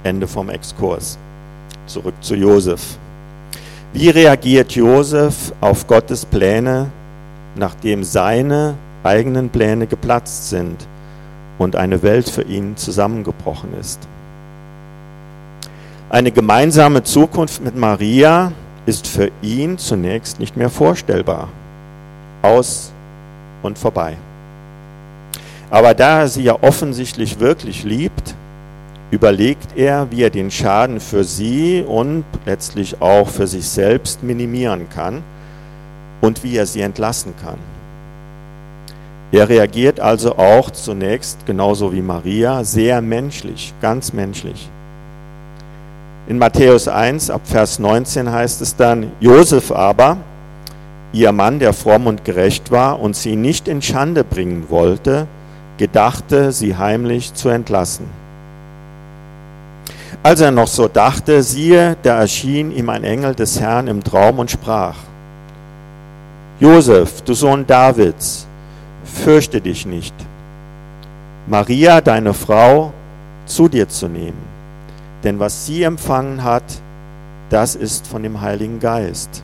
Ende 0.04 0.28
vom 0.28 0.50
Exkurs. 0.50 1.18
Zurück 1.86 2.16
zu 2.20 2.36
Josef. 2.36 2.98
Wie 3.94 4.10
reagiert 4.10 4.74
Josef 4.74 5.54
auf 5.62 5.88
Gottes 5.88 6.26
Pläne, 6.26 6.88
nachdem 7.56 8.04
seine 8.04 8.76
eigenen 9.06 9.50
Pläne 9.50 9.88
geplatzt 9.88 10.50
sind 10.50 10.86
und 11.58 11.78
eine 11.78 12.04
Welt 12.04 12.30
für 12.30 12.44
ihn 12.44 12.76
zusammengebrochen 12.76 13.74
ist? 13.80 14.06
Eine 16.12 16.32
gemeinsame 16.32 17.04
Zukunft 17.04 17.62
mit 17.64 17.76
Maria 17.76 18.52
ist 18.88 19.06
für 19.06 19.30
ihn 19.44 19.78
zunächst 19.78 20.40
nicht 20.40 20.58
mehr 20.58 20.72
vorstellbar. 20.72 21.50
Aus 22.42 22.92
und 23.62 23.78
vorbei. 23.78 24.18
Aber 25.70 25.94
da 25.94 26.22
er 26.22 26.28
sie 26.28 26.42
ja 26.42 26.58
offensichtlich 26.62 27.40
wirklich 27.40 27.84
liebt, 27.84 28.34
überlegt 29.12 29.78
er, 29.78 30.10
wie 30.10 30.24
er 30.24 30.32
den 30.32 30.50
Schaden 30.50 31.00
für 31.00 31.24
sie 31.24 31.86
und 31.88 32.24
letztlich 32.48 33.00
auch 33.04 33.28
für 33.28 33.46
sich 33.46 33.70
selbst 33.70 34.24
minimieren 34.24 34.90
kann 34.90 35.22
und 36.22 36.44
wie 36.44 36.58
er 36.58 36.66
sie 36.66 36.82
entlassen 36.82 37.36
kann. 37.44 37.60
Er 39.32 39.48
reagiert 39.48 40.00
also 40.00 40.38
auch 40.38 40.72
zunächst, 40.72 41.46
genauso 41.46 41.94
wie 41.94 42.02
Maria, 42.02 42.64
sehr 42.64 43.00
menschlich, 43.00 43.76
ganz 43.80 44.12
menschlich. 44.12 44.72
In 46.30 46.38
Matthäus 46.38 46.88
1 46.88 47.32
ab 47.32 47.42
Vers 47.46 47.80
19 47.80 48.32
heißt 48.32 48.62
es 48.62 48.76
dann, 48.76 49.12
Josef 49.20 49.72
aber, 49.72 50.18
ihr 51.12 51.32
Mann, 51.32 51.58
der 51.58 51.74
fromm 51.74 52.06
und 52.06 52.24
gerecht 52.24 52.70
war 52.70 53.00
und 53.00 53.16
sie 53.16 53.36
nicht 53.36 53.68
in 53.68 53.82
Schande 53.82 54.24
bringen 54.24 54.70
wollte, 54.70 55.26
gedachte, 55.80 56.52
sie 56.52 56.78
heimlich 56.78 57.34
zu 57.34 57.50
entlassen. 57.50 58.06
Als 60.22 60.42
er 60.42 60.52
noch 60.52 60.68
so 60.68 60.88
dachte, 60.88 61.42
siehe, 61.42 61.98
da 62.04 62.20
erschien 62.20 62.72
ihm 62.72 62.90
ein 62.90 63.04
Engel 63.04 63.34
des 63.34 63.60
Herrn 63.60 63.88
im 63.88 64.04
Traum 64.04 64.38
und 64.38 64.52
sprach, 64.52 64.98
Josef, 66.60 67.24
du 67.24 67.34
Sohn 67.34 67.66
Davids, 67.66 68.46
fürchte 69.04 69.62
dich 69.62 69.88
nicht, 69.88 70.14
Maria, 71.48 72.02
deine 72.02 72.36
Frau, 72.36 72.94
zu 73.48 73.68
dir 73.68 73.90
zu 73.90 74.08
nehmen. 74.08 74.49
Denn 75.24 75.40
was 75.40 75.66
sie 75.66 75.84
empfangen 75.84 76.44
hat, 76.44 76.64
das 77.50 77.76
ist 77.76 78.08
von 78.08 78.24
dem 78.24 78.42
Heiligen 78.42 78.80
Geist. 78.80 79.44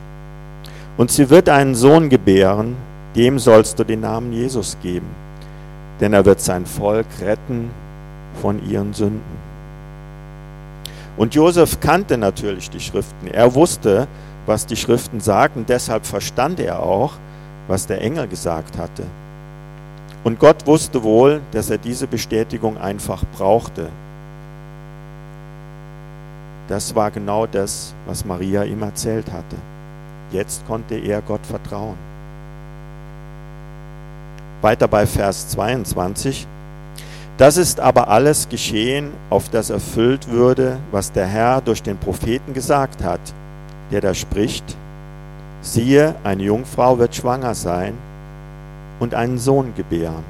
Und 0.98 1.12
sie 1.12 1.30
wird 1.30 1.50
einen 1.50 1.76
Sohn 1.76 2.10
gebären, 2.10 2.76
dem 3.16 3.40
sollst 3.40 3.80
du 3.80 3.84
den 3.84 4.02
Namen 4.02 4.32
Jesus 4.32 4.78
geben, 4.82 5.08
denn 6.00 6.14
er 6.14 6.26
wird 6.26 6.40
sein 6.40 6.66
Volk 6.66 7.08
retten 7.22 7.70
von 8.42 8.66
ihren 8.70 8.94
Sünden. 8.94 9.46
Und 11.18 11.34
Josef 11.34 11.80
kannte 11.80 12.18
natürlich 12.18 12.70
die 12.70 12.80
Schriften. 12.80 13.28
Er 13.28 13.56
wusste, 13.56 14.08
was 14.46 14.66
die 14.66 14.76
Schriften 14.76 15.22
sagten, 15.22 15.66
deshalb 15.68 16.06
verstand 16.06 16.60
er 16.60 16.82
auch, 16.84 17.14
was 17.68 17.88
der 17.88 18.02
Engel 18.02 18.28
gesagt 18.28 18.78
hatte. 18.78 19.04
Und 20.24 20.40
Gott 20.40 20.68
wusste 20.68 21.04
wohl, 21.04 21.42
dass 21.52 21.70
er 21.70 21.78
diese 21.78 22.08
Bestätigung 22.08 22.78
einfach 22.78 23.24
brauchte. 23.38 23.90
Das 26.68 26.96
war 26.96 27.12
genau 27.12 27.46
das, 27.46 27.94
was 28.08 28.26
Maria 28.26 28.64
ihm 28.64 28.82
erzählt 28.82 29.32
hatte. 29.32 29.56
Jetzt 30.32 30.66
konnte 30.68 30.96
er 30.96 31.22
Gott 31.22 31.46
vertrauen. 31.46 31.96
Weiter 34.62 34.88
bei 34.88 35.06
Vers 35.06 35.50
22. 35.50 36.48
Das 37.38 37.58
ist 37.58 37.80
aber 37.80 38.08
alles 38.08 38.50
geschehen, 38.50 39.12
auf 39.30 39.50
das 39.50 39.70
erfüllt 39.70 40.30
würde, 40.30 40.80
was 40.92 41.12
der 41.12 41.28
Herr 41.28 41.62
durch 41.62 41.84
den 41.84 41.98
Propheten 41.98 42.54
gesagt 42.54 43.04
hat, 43.04 43.20
der 43.92 44.02
da 44.02 44.14
spricht, 44.14 44.64
siehe, 45.62 46.16
eine 46.24 46.44
Jungfrau 46.44 46.98
wird 46.98 47.14
schwanger 47.14 47.54
sein 47.54 47.94
und 49.00 49.14
einen 49.14 49.38
Sohn 49.38 49.76
gebären. 49.76 50.24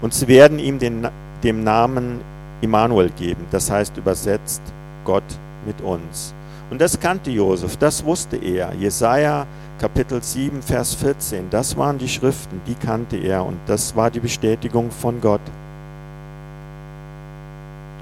Und 0.00 0.14
sie 0.14 0.28
werden 0.28 0.58
ihm 0.58 0.78
den, 0.78 1.08
dem 1.42 1.64
Namen 1.64 2.20
Immanuel 2.62 3.10
geben, 3.10 3.44
das 3.50 3.70
heißt 3.70 3.96
übersetzt 3.98 4.62
Gott 5.04 5.22
mit 5.66 5.80
uns. 5.82 6.32
Und 6.70 6.80
das 6.80 6.98
kannte 6.98 7.30
Josef, 7.30 7.76
das 7.76 8.02
wusste 8.02 8.36
er. 8.36 8.72
Jesaja 8.72 9.46
Kapitel 9.78 10.22
7, 10.22 10.62
Vers 10.62 10.94
14, 10.94 11.50
das 11.50 11.76
waren 11.76 11.98
die 11.98 12.08
Schriften, 12.08 12.62
die 12.66 12.74
kannte 12.74 13.16
er 13.16 13.44
und 13.44 13.58
das 13.66 13.94
war 13.94 14.10
die 14.10 14.20
Bestätigung 14.20 14.90
von 14.90 15.20
Gott. 15.20 15.40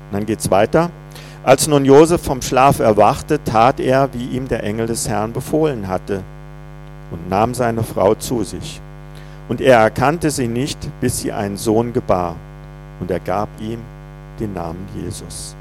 Und 0.07 0.13
dann 0.13 0.27
geht 0.27 0.41
es 0.41 0.51
weiter. 0.51 0.91
Als 1.43 1.67
nun 1.67 1.85
Josef 1.87 2.23
vom 2.23 2.43
Schlaf 2.43 2.81
erwachte, 2.81 3.43
tat 3.43 3.81
er, 3.81 4.13
wie 4.13 4.37
ihm 4.37 4.47
der 4.47 4.63
Engel 4.63 4.87
des 4.87 5.09
Herrn 5.09 5.33
befohlen 5.33 5.89
hatte, 5.89 6.23
und 7.11 7.29
nahm 7.29 7.55
seine 7.55 7.83
Frau 7.83 8.15
zu 8.15 8.45
sich. 8.45 8.81
Und 9.49 9.61
er 9.61 9.79
erkannte 9.79 10.31
sie 10.31 10.47
nicht, 10.47 10.79
bis 11.01 11.21
sie 11.21 11.33
einen 11.33 11.57
Sohn 11.57 11.93
gebar. 11.93 12.37
Und 13.01 13.11
er 13.11 13.21
gab 13.21 13.49
ihm 13.59 13.81
den 14.41 14.55
Namen 14.55 14.89
Jesus. 14.97 15.55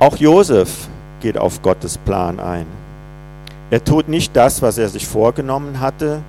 Auch 0.00 0.16
Josef 0.16 0.88
geht 1.20 1.38
auf 1.38 1.62
Gottes 1.62 1.98
Plan 1.98 2.40
ein. 2.40 2.66
Er 3.70 3.82
tut 3.82 4.08
nicht 4.08 4.36
das, 4.36 4.60
was 4.60 4.78
er 4.78 4.88
sich 4.88 5.06
vorgenommen 5.06 5.80
hatte, 5.80 6.22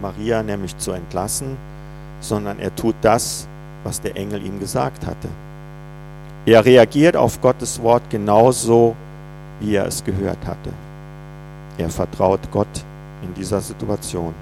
Maria 0.00 0.42
nämlich 0.42 0.76
zu 0.78 0.92
entlassen, 0.92 1.56
sondern 2.20 2.58
er 2.58 2.74
tut 2.74 2.96
das, 3.02 3.46
was 3.84 4.00
der 4.00 4.16
Engel 4.16 4.44
ihm 4.44 4.58
gesagt 4.58 5.06
hatte. 5.06 5.28
Er 6.44 6.64
reagiert 6.64 7.16
auf 7.16 7.40
Gottes 7.40 7.80
Wort 7.82 8.02
genauso, 8.10 8.96
wie 9.60 9.76
er 9.76 9.86
es 9.86 10.02
gehört 10.02 10.44
hatte. 10.44 10.70
Er 11.78 11.88
vertraut 11.88 12.40
Gott 12.50 12.84
in 13.22 13.32
dieser 13.34 13.60
Situation. 13.60 14.34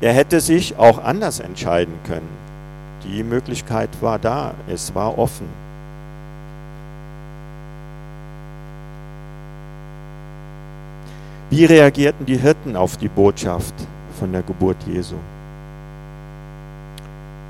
Er 0.00 0.14
hätte 0.14 0.40
sich 0.40 0.76
auch 0.78 1.04
anders 1.04 1.40
entscheiden 1.40 1.94
können. 2.06 2.41
Die 3.04 3.24
Möglichkeit 3.24 3.90
war 4.00 4.18
da, 4.18 4.54
es 4.68 4.94
war 4.94 5.18
offen. 5.18 5.48
Wie 11.50 11.64
reagierten 11.64 12.24
die 12.24 12.38
Hirten 12.38 12.76
auf 12.76 12.96
die 12.96 13.08
Botschaft 13.08 13.74
von 14.18 14.32
der 14.32 14.42
Geburt 14.42 14.76
Jesu? 14.86 15.16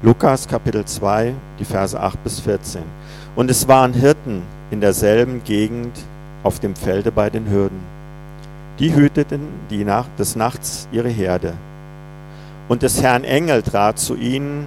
Lukas 0.02 0.48
Kapitel 0.48 0.84
2, 0.84 1.34
die 1.60 1.64
Verse 1.64 2.00
8 2.00 2.24
bis 2.24 2.40
14. 2.40 2.82
Und 3.36 3.50
es 3.50 3.68
waren 3.68 3.92
Hirten 3.92 4.42
in 4.70 4.80
derselben 4.80 5.44
Gegend 5.44 5.96
auf 6.42 6.58
dem 6.58 6.74
Felde 6.74 7.12
bei 7.12 7.30
den 7.30 7.48
Hürden. 7.48 7.78
Die 8.78 8.94
hüteten 8.94 9.46
die 9.70 9.84
Nacht, 9.84 10.10
des 10.18 10.34
Nachts 10.34 10.88
ihre 10.90 11.10
Herde. 11.10 11.52
Und 12.68 12.82
des 12.82 13.02
Herrn 13.02 13.22
Engel 13.22 13.62
trat 13.62 13.98
zu 13.98 14.16
ihnen, 14.16 14.66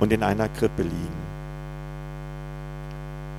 und 0.00 0.12
in 0.12 0.22
einer 0.22 0.48
Krippe 0.48 0.82
liegen. 0.82 1.26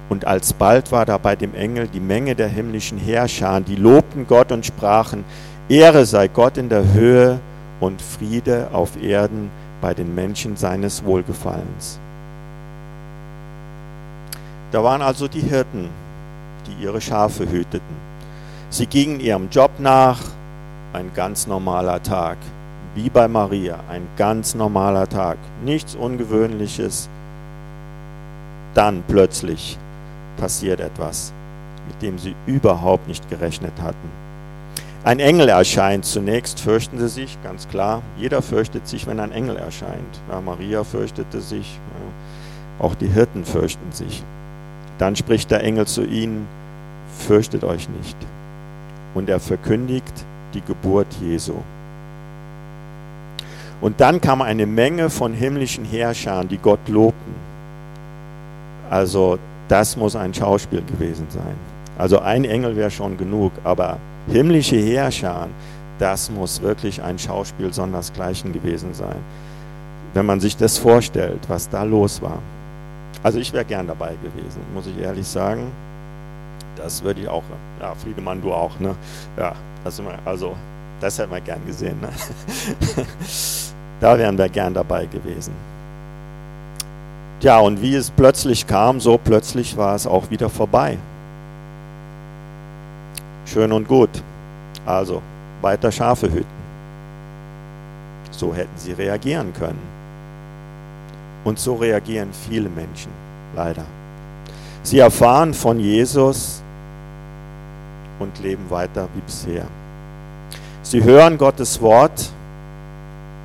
Und 0.10 0.26
alsbald 0.26 0.92
war 0.92 1.06
da 1.06 1.18
bei 1.18 1.36
dem 1.36 1.54
Engel 1.54 1.88
die 1.88 2.00
Menge 2.00 2.34
der 2.36 2.48
himmlischen 2.48 2.98
Heerscharen, 2.98 3.66
die 3.66 3.76
lobten 3.76 4.26
Gott 4.26 4.52
und 4.52 4.66
sprachen, 4.66 5.26
Ehre 5.70 6.06
sei 6.06 6.30
Gott 6.30 6.58
in 6.58 6.70
der 6.70 6.94
Höhe 6.94 7.40
und 7.82 8.02
Friede 8.02 8.70
auf 8.72 9.02
Erden 9.02 9.52
bei 9.82 9.94
den 9.94 10.16
Menschen 10.16 10.56
seines 10.56 11.04
Wohlgefallens. 11.04 12.00
Da 14.72 14.84
waren 14.84 15.02
also 15.02 15.28
die 15.28 15.42
Hirten, 15.42 15.90
die 16.66 16.84
ihre 16.84 17.02
Schafe 17.02 17.50
hüteten. 17.50 17.96
Sie 18.70 18.86
gingen 18.86 19.20
ihrem 19.20 19.50
Job 19.50 19.72
nach, 19.80 20.20
ein 20.94 21.12
ganz 21.14 21.48
normaler 21.48 22.02
Tag, 22.02 22.38
wie 22.98 23.12
bei 23.12 23.28
Maria, 23.28 23.80
ein 23.90 24.08
ganz 24.18 24.56
normaler 24.56 25.08
Tag, 25.08 25.38
nichts 25.64 25.96
Ungewöhnliches. 25.96 27.08
Dann 28.74 29.04
plötzlich 29.08 29.78
passiert 30.38 30.80
etwas, 30.80 31.32
mit 31.88 32.02
dem 32.02 32.18
sie 32.18 32.36
überhaupt 32.48 33.08
nicht 33.08 33.30
gerechnet 33.30 33.74
hatten. 33.84 34.10
Ein 35.04 35.20
Engel 35.20 35.48
erscheint. 35.50 36.06
Zunächst 36.06 36.60
fürchten 36.60 36.98
sie 36.98 37.08
sich, 37.08 37.38
ganz 37.44 37.68
klar. 37.68 38.02
Jeder 38.18 38.42
fürchtet 38.42 38.88
sich, 38.88 39.06
wenn 39.06 39.20
ein 39.20 39.32
Engel 39.32 39.58
erscheint. 39.58 40.20
Ja, 40.30 40.42
Maria 40.42 40.84
fürchtete 40.84 41.40
sich, 41.40 41.80
ja, 41.94 42.84
auch 42.84 42.96
die 42.96 43.10
Hirten 43.10 43.46
fürchten 43.46 43.92
sich. 43.92 44.24
Dann 44.98 45.16
spricht 45.16 45.52
der 45.52 45.64
Engel 45.64 45.86
zu 45.86 46.04
ihnen, 46.04 46.48
fürchtet 47.16 47.64
euch 47.64 47.88
nicht. 47.90 48.18
Und 49.14 49.30
er 49.30 49.40
verkündigt 49.40 50.26
die 50.56 50.62
Geburt 50.62 51.08
Jesu. 51.22 51.54
Und 53.82 54.02
dann 54.02 54.20
kam 54.22 54.42
eine 54.42 54.66
Menge 54.66 55.10
von 55.10 55.34
himmlischen 55.34 55.86
Herrschern, 55.86 56.48
die 56.48 56.58
Gott 56.58 56.88
lobten. 56.88 57.36
Also 58.90 59.38
das 59.68 59.98
muss 59.98 60.16
ein 60.16 60.34
Schauspiel 60.34 60.82
gewesen 60.82 61.28
sein. 61.30 61.56
Also 61.98 62.20
ein 62.20 62.46
Engel 62.46 62.76
wäre 62.76 62.92
schon 62.92 63.18
genug, 63.18 63.52
aber 63.64 63.98
himmlische 64.28 64.78
Herrscher, 64.78 65.48
das 66.00 66.30
muss 66.30 66.62
wirklich 66.62 67.02
ein 67.02 67.18
Schauspiel 67.18 67.74
sondersgleichen 67.74 68.54
gewesen 68.54 68.94
sein. 68.94 69.18
Wenn 70.14 70.26
man 70.26 70.40
sich 70.40 70.56
das 70.56 70.78
vorstellt, 70.78 71.40
was 71.48 71.70
da 71.70 71.84
los 71.84 72.22
war. 72.22 72.40
Also 73.24 73.40
ich 73.40 73.52
wäre 73.52 73.66
gern 73.66 73.88
dabei 73.88 74.16
gewesen, 74.24 74.62
muss 74.74 74.88
ich 74.88 74.98
ehrlich 75.00 75.28
sagen. 75.28 75.72
Das 76.76 77.04
würde 77.04 77.22
ich 77.22 77.28
auch, 77.28 77.44
ja, 77.82 77.94
Friedemann, 77.96 78.42
du 78.42 78.54
auch, 78.54 78.80
ne? 78.80 78.96
Ja, 79.38 79.54
das 79.84 80.02
also 80.24 80.56
das 81.02 81.18
hätten 81.18 81.32
wir 81.32 81.42
gern 81.42 81.66
gesehen, 81.66 82.00
ne? 82.00 82.10
da 84.00 84.18
wären 84.18 84.38
wir 84.38 84.50
gern 84.50 84.74
dabei 84.74 85.06
gewesen. 85.06 85.54
Ja, 87.42 87.60
und 87.60 87.82
wie 87.82 87.96
es 87.96 88.10
plötzlich 88.10 88.66
kam, 88.66 89.00
so 89.00 89.18
plötzlich 89.18 89.78
war 89.78 89.96
es 89.96 90.08
auch 90.08 90.30
wieder 90.32 90.50
vorbei. 90.50 90.98
Schön 93.46 93.72
und 93.72 93.88
gut. 93.88 94.10
Also 94.86 95.22
weiter 95.62 95.92
Schafe 95.92 96.32
hüten. 96.32 96.46
So 98.32 98.54
hätten 98.54 98.78
sie 98.78 98.94
reagieren 98.94 99.54
können. 99.54 99.82
Und 101.44 101.60
so 101.60 101.76
reagieren 101.76 102.30
viele 102.34 102.70
Menschen, 102.70 103.12
leider. 103.56 103.86
Sie 104.84 105.00
erfahren 105.00 105.54
von 105.54 105.80
Jesus 105.80 106.62
und 108.20 108.40
leben 108.40 108.70
weiter 108.70 109.08
wie 109.14 109.22
bisher. 109.22 109.66
Sie 110.82 111.04
hören 111.04 111.38
Gottes 111.38 111.82
Wort 111.82 112.30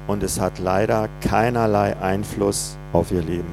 und 0.06 0.22
es 0.22 0.40
hat 0.40 0.58
leider 0.58 1.08
keinerlei 1.20 1.96
Einfluss 1.96 2.76
auf 2.92 3.12
ihr 3.12 3.22
Leben. 3.22 3.52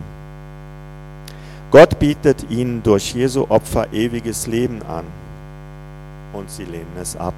Gott 1.71 1.99
bietet 1.99 2.49
ihnen 2.49 2.81
durch 2.81 3.13
Jesu 3.13 3.45
Opfer 3.49 3.93
ewiges 3.93 4.47
Leben 4.47 4.81
an 4.83 5.05
und 6.33 6.49
sie 6.49 6.63
lehnen 6.63 6.97
es 6.99 7.15
ab. 7.15 7.35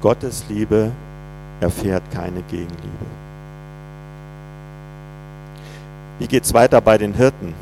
Gottes 0.00 0.44
Liebe 0.48 0.90
erfährt 1.60 2.02
keine 2.10 2.42
Gegenliebe. 2.42 3.06
Wie 6.18 6.26
geht 6.26 6.44
es 6.44 6.54
weiter 6.54 6.80
bei 6.80 6.98
den 6.98 7.14
Hirten? 7.14 7.54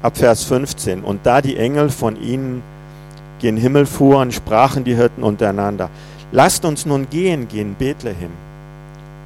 Ab 0.00 0.16
Vers 0.16 0.44
15. 0.44 1.02
Und 1.02 1.26
da 1.26 1.40
die 1.40 1.56
Engel 1.56 1.90
von 1.90 2.20
ihnen 2.20 2.62
gen 3.40 3.56
Himmel 3.56 3.86
fuhren, 3.86 4.30
sprachen 4.30 4.84
die 4.84 4.94
Hirten 4.94 5.22
untereinander, 5.22 5.90
lasst 6.30 6.64
uns 6.64 6.86
nun 6.86 7.10
gehen, 7.10 7.48
gehen 7.48 7.74
Bethlehem 7.74 8.30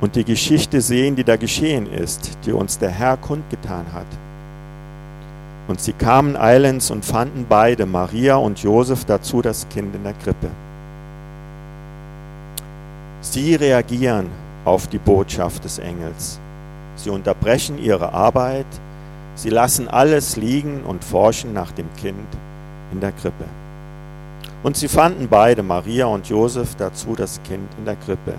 und 0.00 0.14
die 0.16 0.24
Geschichte 0.24 0.80
sehen, 0.80 1.16
die 1.16 1.24
da 1.24 1.36
geschehen 1.36 1.90
ist, 1.90 2.38
die 2.44 2.52
uns 2.52 2.78
der 2.78 2.90
Herr 2.90 3.16
kundgetan 3.16 3.86
hat. 3.92 4.06
Und 5.68 5.80
sie 5.80 5.92
kamen 5.92 6.36
eilends 6.36 6.90
und 6.90 7.04
fanden 7.04 7.46
beide, 7.48 7.86
Maria 7.86 8.36
und 8.36 8.62
Josef, 8.62 9.04
dazu 9.04 9.42
das 9.42 9.68
Kind 9.68 9.94
in 9.94 10.04
der 10.04 10.12
Krippe. 10.12 10.48
Sie 13.20 13.56
reagieren 13.56 14.28
auf 14.64 14.86
die 14.86 14.98
Botschaft 14.98 15.64
des 15.64 15.78
Engels. 15.78 16.38
Sie 16.94 17.10
unterbrechen 17.10 17.78
ihre 17.78 18.12
Arbeit, 18.12 18.66
sie 19.34 19.50
lassen 19.50 19.88
alles 19.88 20.36
liegen 20.36 20.82
und 20.84 21.02
forschen 21.02 21.52
nach 21.52 21.72
dem 21.72 21.88
Kind 21.96 22.28
in 22.92 23.00
der 23.00 23.12
Krippe. 23.12 23.44
Und 24.62 24.76
sie 24.76 24.88
fanden 24.88 25.28
beide, 25.28 25.62
Maria 25.62 26.06
und 26.06 26.28
Josef, 26.28 26.76
dazu 26.76 27.14
das 27.16 27.40
Kind 27.42 27.68
in 27.78 27.84
der 27.84 27.96
Krippe. 27.96 28.34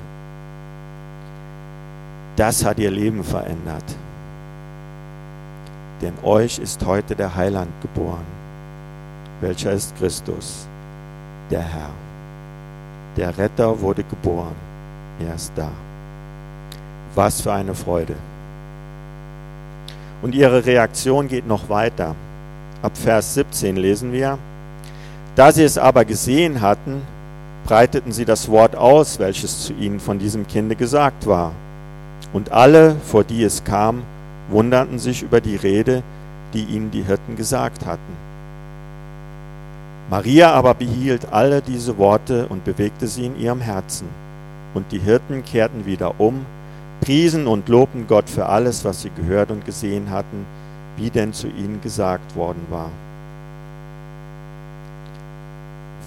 Das 2.38 2.64
hat 2.64 2.80
ihr 2.80 2.92
Leben 2.92 3.24
verändert. 3.26 3.84
Denn 6.02 6.14
euch 6.24 6.60
ist 6.60 6.86
heute 6.86 7.16
der 7.16 7.36
Heiland 7.36 7.72
geboren. 7.82 8.26
Welcher 9.42 9.74
ist 9.74 9.98
Christus, 9.98 10.68
der 11.52 11.62
Herr. 11.62 11.90
Der 13.18 13.38
Retter 13.38 13.82
wurde 13.82 14.04
geboren 14.04 14.56
er 15.20 15.36
ist 15.36 15.52
da. 15.56 15.72
Was 17.16 17.42
für 17.42 17.54
eine 17.54 17.74
Freude. 17.74 18.16
Und 20.22 20.36
ihre 20.36 20.66
Reaktion 20.66 21.28
geht 21.28 21.48
noch 21.48 21.70
weiter. 21.70 22.16
Ab 22.82 22.96
Vers 22.96 23.34
17 23.34 23.76
lesen 23.76 24.12
wir, 24.12 24.38
da 25.36 25.52
sie 25.52 25.64
es 25.64 25.78
aber 25.78 26.06
gesehen 26.06 26.62
hatten, 26.62 27.02
breiteten 27.66 28.12
sie 28.12 28.26
das 28.26 28.50
Wort 28.50 28.76
aus, 28.76 29.20
welches 29.20 29.64
zu 29.64 29.74
ihnen 29.74 30.00
von 30.00 30.20
diesem 30.20 30.48
Kinde 30.48 30.76
gesagt 30.76 31.26
war. 31.26 31.52
Und 32.34 32.52
alle, 32.52 32.96
vor 32.96 33.24
die 33.24 33.44
es 33.44 33.64
kam, 33.64 34.04
wunderten 34.50 35.00
sich 35.00 35.24
über 35.24 35.42
die 35.42 35.56
Rede, 35.56 36.04
die 36.54 36.64
ihnen 36.64 36.92
die 36.92 37.04
Hirten 37.04 37.36
gesagt 37.36 37.86
hatten. 37.86 38.28
Maria 40.10 40.52
aber 40.54 40.74
behielt 40.74 41.34
alle 41.34 41.62
diese 41.62 41.98
Worte 41.98 42.48
und 42.48 42.64
bewegte 42.64 43.08
sie 43.08 43.26
in 43.26 43.38
ihrem 43.38 43.60
Herzen. 43.60 44.08
Und 44.74 44.92
die 44.92 45.00
Hirten 45.00 45.44
kehrten 45.44 45.86
wieder 45.86 46.20
um, 46.20 46.46
priesen 47.02 47.48
und 47.48 47.68
lobten 47.68 48.08
Gott 48.08 48.30
für 48.30 48.48
alles, 48.48 48.86
was 48.86 49.02
sie 49.02 49.10
gehört 49.10 49.52
und 49.52 49.66
gesehen 49.66 50.10
hatten, 50.10 50.46
wie 50.96 51.10
denn 51.10 51.34
zu 51.34 51.48
ihnen 51.48 51.82
gesagt 51.82 52.36
worden 52.36 52.66
war. 52.70 52.90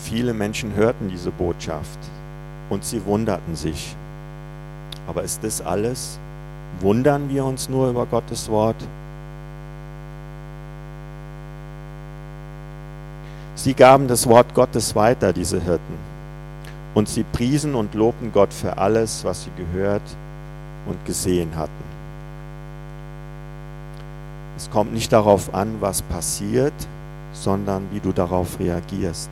Viele 0.01 0.33
Menschen 0.33 0.75
hörten 0.75 1.09
diese 1.09 1.31
Botschaft 1.31 1.99
und 2.71 2.85
sie 2.85 3.05
wunderten 3.05 3.55
sich. 3.55 3.95
Aber 5.11 5.25
ist 5.25 5.43
das 5.43 5.61
alles? 5.61 6.21
Wundern 6.79 7.29
wir 7.31 7.45
uns 7.45 7.69
nur 7.69 7.91
über 7.91 8.07
Gottes 8.07 8.49
Wort? 8.49 8.77
Sie 13.57 13.75
gaben 13.75 14.07
das 14.07 14.29
Wort 14.29 14.55
Gottes 14.55 14.95
weiter, 14.95 15.33
diese 15.33 15.61
Hirten. 15.61 15.99
Und 16.95 17.09
sie 17.09 17.25
priesen 17.25 17.75
und 17.75 17.97
lobten 17.97 18.31
Gott 18.31 18.55
für 18.55 18.79
alles, 18.79 19.25
was 19.25 19.43
sie 19.43 19.51
gehört 19.57 20.17
und 20.87 21.05
gesehen 21.05 21.57
hatten. 21.57 21.73
Es 24.57 24.71
kommt 24.71 24.93
nicht 24.93 25.13
darauf 25.13 25.53
an, 25.53 25.79
was 25.81 26.03
passiert, 26.03 26.75
sondern 27.33 27.89
wie 27.91 27.99
du 27.99 28.13
darauf 28.13 28.61
reagierst. 28.61 29.31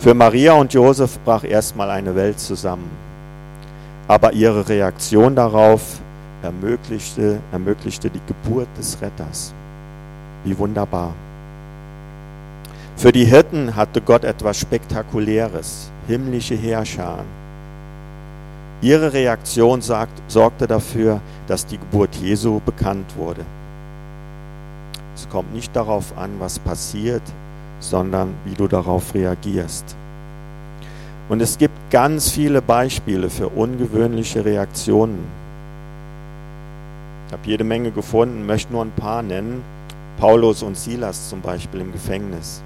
Für 0.00 0.14
Maria 0.14 0.54
und 0.54 0.74
Josef 0.74 1.20
brach 1.24 1.44
erstmal 1.44 1.90
eine 1.90 2.16
Welt 2.16 2.40
zusammen, 2.40 2.90
aber 4.06 4.32
ihre 4.32 4.68
Reaktion 4.68 5.34
darauf 5.34 6.00
ermöglichte, 6.42 7.40
ermöglichte 7.52 8.10
die 8.10 8.20
Geburt 8.26 8.68
des 8.76 9.00
Retters. 9.00 9.54
Wie 10.44 10.56
wunderbar. 10.58 11.14
Für 12.96 13.12
die 13.12 13.24
Hirten 13.24 13.74
hatte 13.74 14.00
Gott 14.00 14.24
etwas 14.24 14.58
Spektakuläres, 14.58 15.90
himmlische 16.06 16.54
Heerscharen. 16.54 17.26
Ihre 18.82 19.12
Reaktion 19.12 19.80
sagt, 19.80 20.20
sorgte 20.28 20.66
dafür, 20.66 21.20
dass 21.46 21.66
die 21.66 21.78
Geburt 21.78 22.14
Jesu 22.16 22.60
bekannt 22.64 23.16
wurde. 23.16 23.44
Es 25.14 25.28
kommt 25.28 25.54
nicht 25.54 25.74
darauf 25.74 26.16
an, 26.18 26.30
was 26.38 26.58
passiert, 26.58 27.22
sondern 27.80 28.34
wie 28.44 28.54
du 28.54 28.68
darauf 28.68 29.14
reagierst. 29.14 29.96
Und 31.28 31.40
es 31.40 31.56
gibt 31.56 31.74
ganz 31.90 32.30
viele 32.30 32.60
Beispiele 32.60 33.30
für 33.30 33.48
ungewöhnliche 33.48 34.44
Reaktionen. 34.44 35.24
Ich 37.26 37.32
habe 37.32 37.42
jede 37.46 37.64
Menge 37.64 37.90
gefunden, 37.90 38.44
möchte 38.44 38.72
nur 38.72 38.84
ein 38.84 38.92
paar 38.92 39.22
nennen. 39.22 39.62
Paulus 40.18 40.62
und 40.62 40.76
Silas 40.76 41.30
zum 41.30 41.40
Beispiel 41.40 41.80
im 41.80 41.92
Gefängnis. 41.92 42.62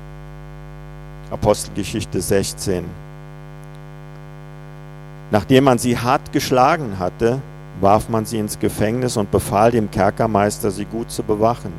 Apostelgeschichte 1.30 2.20
16. 2.20 2.84
Nachdem 5.30 5.64
man 5.64 5.78
sie 5.78 5.96
hart 5.96 6.32
geschlagen 6.32 6.98
hatte, 6.98 7.40
warf 7.80 8.08
man 8.08 8.24
sie 8.24 8.38
ins 8.38 8.58
Gefängnis 8.58 9.16
und 9.16 9.30
befahl 9.30 9.70
dem 9.70 9.90
Kerkermeister, 9.90 10.70
sie 10.70 10.84
gut 10.84 11.10
zu 11.10 11.22
bewachen. 11.22 11.72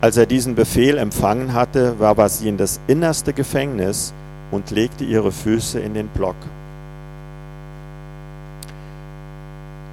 Als 0.00 0.18
er 0.18 0.26
diesen 0.26 0.54
Befehl 0.54 0.98
empfangen 0.98 1.54
hatte, 1.54 1.98
warf 1.98 2.18
er 2.18 2.28
sie 2.28 2.48
in 2.48 2.58
das 2.58 2.78
innerste 2.88 3.32
Gefängnis 3.32 4.12
und 4.50 4.70
legte 4.70 5.04
ihre 5.04 5.32
Füße 5.32 5.80
in 5.80 5.94
den 5.94 6.08
Block. 6.08 6.36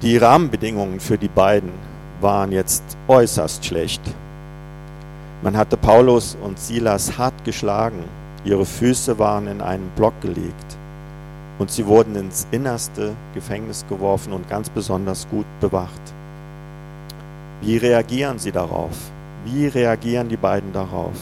Die 0.02 0.16
Rahmenbedingungen 0.16 1.00
für 1.00 1.16
die 1.16 1.28
beiden 1.28 1.70
waren 2.20 2.52
jetzt 2.52 2.82
äußerst 3.08 3.64
schlecht. 3.64 4.02
Man 5.42 5.56
hatte 5.56 5.76
Paulus 5.76 6.36
und 6.42 6.58
Silas 6.58 7.18
hart 7.18 7.44
geschlagen, 7.44 8.04
ihre 8.44 8.66
Füße 8.66 9.18
waren 9.18 9.46
in 9.46 9.60
einen 9.60 9.90
Block 9.96 10.20
gelegt 10.20 10.76
und 11.58 11.70
sie 11.70 11.86
wurden 11.86 12.16
ins 12.16 12.46
innerste 12.50 13.14
Gefängnis 13.34 13.84
geworfen 13.88 14.32
und 14.32 14.48
ganz 14.48 14.70
besonders 14.70 15.28
gut 15.28 15.46
bewacht. 15.60 16.00
Wie 17.60 17.76
reagieren 17.76 18.38
sie 18.40 18.50
darauf? 18.50 18.96
Wie 19.44 19.68
reagieren 19.68 20.28
die 20.28 20.36
beiden 20.36 20.72
darauf? 20.72 21.14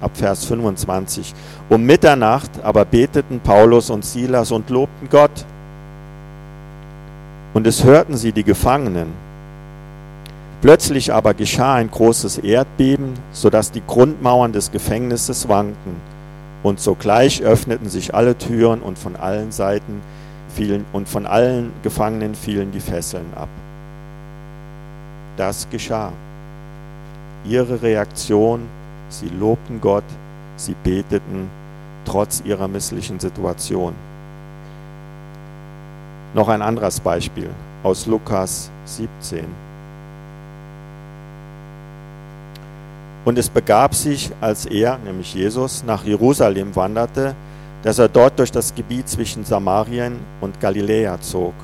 Ab 0.00 0.12
Vers 0.14 0.44
25. 0.44 1.34
Um 1.68 1.82
Mitternacht 1.84 2.50
aber 2.62 2.84
beteten 2.84 3.40
Paulus 3.40 3.90
und 3.90 4.04
Silas 4.04 4.50
und 4.52 4.70
lobten 4.70 5.08
Gott. 5.10 5.44
Und 7.54 7.66
es 7.66 7.84
hörten 7.84 8.16
sie 8.16 8.32
die 8.32 8.44
Gefangenen. 8.44 9.08
Plötzlich 10.60 11.12
aber 11.12 11.34
geschah 11.34 11.74
ein 11.74 11.90
großes 11.90 12.38
Erdbeben, 12.38 13.14
sodass 13.32 13.70
die 13.70 13.82
Grundmauern 13.86 14.52
des 14.52 14.72
Gefängnisses 14.72 15.48
wankten 15.48 15.96
und 16.62 16.80
sogleich 16.80 17.42
öffneten 17.42 17.88
sich 17.88 18.14
alle 18.14 18.36
Türen 18.36 18.80
und 18.80 18.98
von 18.98 19.16
allen 19.16 19.52
Seiten 19.52 20.00
fielen 20.48 20.84
und 20.92 21.08
von 21.08 21.26
allen 21.26 21.72
Gefangenen 21.82 22.34
fielen 22.34 22.72
die 22.72 22.80
Fesseln 22.80 23.26
ab. 23.34 23.48
Das 25.36 25.68
geschah. 25.70 26.12
Ihre 27.44 27.80
Reaktion, 27.82 28.62
sie 29.08 29.28
lobten 29.28 29.80
Gott, 29.80 30.04
sie 30.56 30.74
beteten 30.82 31.48
trotz 32.04 32.42
ihrer 32.44 32.68
misslichen 32.68 33.20
Situation. 33.20 33.94
Noch 36.34 36.48
ein 36.48 36.62
anderes 36.62 37.00
Beispiel 37.00 37.50
aus 37.82 38.06
Lukas 38.06 38.70
17. 38.84 39.44
Und 43.24 43.38
es 43.38 43.50
begab 43.50 43.94
sich, 43.94 44.30
als 44.40 44.64
er, 44.66 44.98
nämlich 44.98 45.34
Jesus, 45.34 45.84
nach 45.84 46.04
Jerusalem 46.04 46.74
wanderte, 46.76 47.34
dass 47.82 47.98
er 47.98 48.08
dort 48.08 48.38
durch 48.38 48.50
das 48.50 48.74
Gebiet 48.74 49.08
zwischen 49.08 49.44
Samarien 49.44 50.18
und 50.40 50.60
Galiläa 50.60 51.20
zog. 51.20 51.54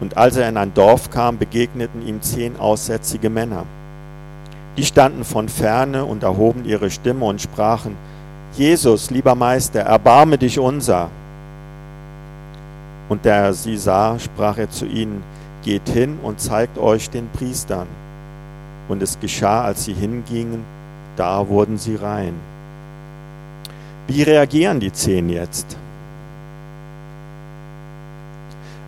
Und 0.00 0.16
als 0.16 0.36
er 0.36 0.48
in 0.48 0.56
ein 0.56 0.74
Dorf 0.74 1.10
kam, 1.10 1.38
begegneten 1.38 2.06
ihm 2.06 2.22
zehn 2.22 2.58
aussätzige 2.58 3.30
Männer. 3.30 3.64
Die 4.76 4.84
standen 4.84 5.24
von 5.24 5.48
ferne 5.48 6.04
und 6.04 6.22
erhoben 6.22 6.64
ihre 6.64 6.90
Stimme 6.90 7.24
und 7.24 7.40
sprachen, 7.40 7.96
Jesus, 8.56 9.10
lieber 9.10 9.34
Meister, 9.34 9.80
erbarme 9.80 10.38
dich 10.38 10.58
unser. 10.58 11.10
Und 13.08 13.24
der 13.24 13.52
sie 13.52 13.76
sah, 13.76 14.18
sprach 14.18 14.58
er 14.58 14.70
zu 14.70 14.86
ihnen, 14.86 15.22
geht 15.62 15.88
hin 15.88 16.18
und 16.22 16.40
zeigt 16.40 16.78
euch 16.78 17.10
den 17.10 17.28
Priestern. 17.30 17.86
Und 18.88 19.02
es 19.02 19.18
geschah, 19.18 19.64
als 19.64 19.84
sie 19.84 19.94
hingingen, 19.94 20.64
da 21.16 21.48
wurden 21.48 21.78
sie 21.78 21.96
rein. 21.96 22.34
Wie 24.06 24.22
reagieren 24.22 24.80
die 24.80 24.92
zehn 24.92 25.28
jetzt? 25.28 25.76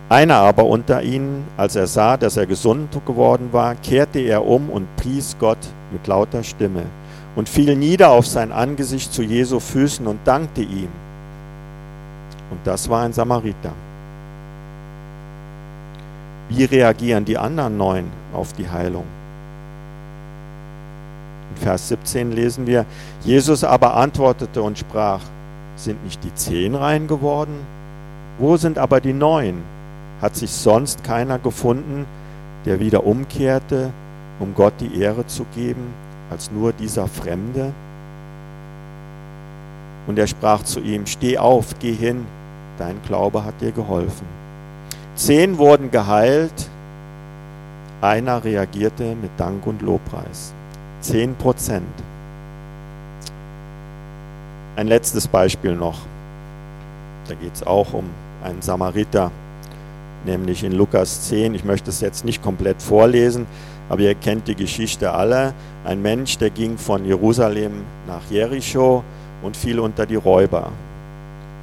Einer 0.09 0.35
aber 0.35 0.65
unter 0.65 1.03
ihnen, 1.03 1.45
als 1.57 1.75
er 1.75 1.85
sah, 1.85 2.15
dass 2.15 2.37
er 2.37 2.45
gesund 2.45 2.97
geworden 3.05 3.49
war, 3.51 3.75
kehrte 3.75 4.19
er 4.19 4.45
um 4.45 4.69
und 4.69 4.87
pries 4.95 5.35
Gott 5.37 5.57
mit 5.91 6.07
lauter 6.07 6.43
Stimme 6.43 6.83
und 7.35 7.49
fiel 7.49 7.75
nieder 7.75 8.11
auf 8.11 8.25
sein 8.25 8.53
Angesicht 8.53 9.13
zu 9.13 9.21
Jesu 9.21 9.59
Füßen 9.59 10.07
und 10.07 10.19
dankte 10.25 10.61
ihm. 10.61 10.87
Und 12.49 12.59
das 12.63 12.87
war 12.87 13.03
ein 13.03 13.11
Samariter. 13.11 13.73
Wie 16.47 16.63
reagieren 16.63 17.25
die 17.25 17.37
anderen 17.37 17.75
neun 17.75 18.05
auf 18.33 18.53
die 18.53 18.69
Heilung? 18.69 19.03
In 21.53 21.63
Vers 21.63 21.89
17 21.89 22.31
lesen 22.31 22.65
wir, 22.65 22.85
Jesus 23.25 23.65
aber 23.65 23.95
antwortete 23.95 24.61
und 24.61 24.77
sprach, 24.77 25.19
sind 25.75 26.01
nicht 26.05 26.23
die 26.23 26.33
zehn 26.33 26.75
rein 26.75 27.07
geworden? 27.07 27.59
Wo 28.39 28.55
sind 28.55 28.77
aber 28.77 29.01
die 29.01 29.13
neun? 29.13 29.61
Hat 30.21 30.35
sich 30.35 30.51
sonst 30.51 31.03
keiner 31.03 31.37
gefunden, 31.37 32.05
der 32.65 32.79
wieder 32.79 33.05
umkehrte, 33.05 33.91
um 34.39 34.55
Gott 34.55 34.73
die 34.79 34.99
Ehre 34.99 35.27
zu 35.27 35.45
geben, 35.55 35.93
als 36.29 36.51
nur 36.51 36.73
dieser 36.73 37.07
Fremde? 37.07 37.71
Und 40.07 40.17
er 40.17 40.27
sprach 40.27 40.63
zu 40.63 40.79
ihm, 40.79 41.05
steh 41.05 41.37
auf, 41.37 41.77
geh 41.79 41.93
hin, 41.93 42.25
dein 42.77 43.01
Glaube 43.03 43.43
hat 43.43 43.61
dir 43.61 43.71
geholfen. 43.71 44.25
Zehn 45.15 45.57
wurden 45.57 45.91
geheilt, 45.91 46.69
einer 48.01 48.43
reagierte 48.43 49.15
mit 49.15 49.31
Dank 49.37 49.65
und 49.67 49.81
Lobpreis. 49.81 50.53
Zehn 51.01 51.35
Prozent. 51.35 51.87
Ein 54.75 54.87
letztes 54.87 55.27
Beispiel 55.27 55.75
noch. 55.75 55.99
Da 57.27 57.33
geht 57.35 57.53
es 57.53 57.65
auch 57.65 57.93
um 57.93 58.05
einen 58.43 58.61
Samariter 58.61 59.31
nämlich 60.27 60.63
in 60.63 60.73
Lukas 60.73 61.23
10. 61.29 61.55
Ich 61.55 61.63
möchte 61.63 61.89
es 61.89 62.01
jetzt 62.01 62.23
nicht 62.23 62.43
komplett 62.43 62.83
vorlesen, 62.83 63.47
aber 63.89 64.01
ihr 64.01 64.13
kennt 64.13 64.47
die 64.47 64.55
Geschichte 64.55 65.11
alle. 65.11 65.53
Ein 65.83 66.03
Mensch, 66.03 66.37
der 66.37 66.51
ging 66.51 66.77
von 66.77 67.03
Jerusalem 67.05 67.81
nach 68.07 68.21
Jericho 68.29 69.03
und 69.41 69.57
fiel 69.57 69.79
unter 69.79 70.05
die 70.05 70.15
Räuber. 70.15 70.71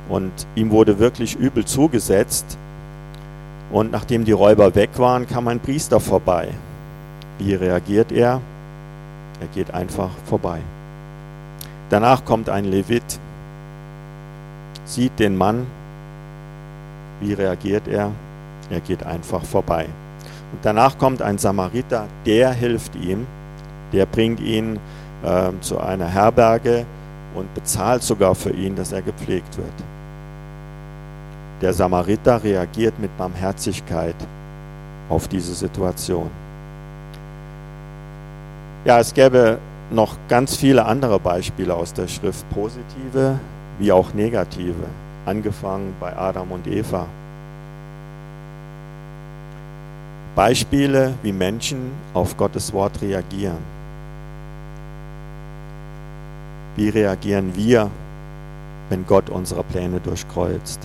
Und 0.08 0.32
ihm 0.56 0.70
wurde 0.70 0.98
wirklich 0.98 1.36
übel 1.36 1.64
zugesetzt. 1.64 2.58
Und 3.70 3.92
nachdem 3.92 4.24
die 4.24 4.32
Räuber 4.32 4.74
weg 4.74 4.90
waren, 4.96 5.26
kam 5.26 5.46
ein 5.48 5.60
Priester 5.60 6.00
vorbei. 6.00 6.48
Wie 7.38 7.54
reagiert 7.54 8.10
er? 8.12 8.40
Er 9.40 9.46
geht 9.54 9.72
einfach 9.72 10.10
vorbei. 10.26 10.60
Danach 11.90 12.24
kommt 12.24 12.48
ein 12.48 12.64
Levit, 12.64 13.20
sieht 14.84 15.18
den 15.18 15.36
Mann. 15.36 15.66
Wie 17.20 17.32
reagiert 17.32 17.88
er? 17.88 18.12
Er 18.70 18.80
geht 18.80 19.04
einfach 19.04 19.44
vorbei. 19.44 19.86
Und 20.52 20.58
danach 20.62 20.98
kommt 20.98 21.22
ein 21.22 21.38
Samariter, 21.38 22.06
der 22.24 22.52
hilft 22.52 22.94
ihm, 22.96 23.26
der 23.92 24.06
bringt 24.06 24.40
ihn 24.40 24.78
äh, 25.22 25.50
zu 25.60 25.80
einer 25.80 26.06
Herberge 26.06 26.86
und 27.34 27.52
bezahlt 27.54 28.02
sogar 28.02 28.34
für 28.34 28.50
ihn, 28.50 28.76
dass 28.76 28.92
er 28.92 29.02
gepflegt 29.02 29.56
wird. 29.56 29.72
Der 31.60 31.72
Samariter 31.72 32.42
reagiert 32.42 32.98
mit 32.98 33.16
Barmherzigkeit 33.16 34.16
auf 35.08 35.28
diese 35.28 35.54
Situation. 35.54 36.30
Ja, 38.84 38.98
es 38.98 39.14
gäbe 39.14 39.58
noch 39.90 40.16
ganz 40.28 40.56
viele 40.56 40.84
andere 40.84 41.18
Beispiele 41.18 41.74
aus 41.74 41.92
der 41.92 42.08
Schrift, 42.08 42.44
positive 42.50 43.38
wie 43.78 43.92
auch 43.92 44.12
negative, 44.14 44.84
angefangen 45.26 45.94
bei 45.98 46.16
Adam 46.16 46.52
und 46.52 46.66
Eva. 46.66 47.06
Beispiele, 50.34 51.14
wie 51.22 51.32
Menschen 51.32 51.92
auf 52.12 52.36
Gottes 52.36 52.72
Wort 52.72 53.00
reagieren. 53.02 53.58
Wie 56.74 56.88
reagieren 56.88 57.54
wir, 57.54 57.88
wenn 58.88 59.06
Gott 59.06 59.30
unsere 59.30 59.62
Pläne 59.62 60.00
durchkreuzt? 60.00 60.80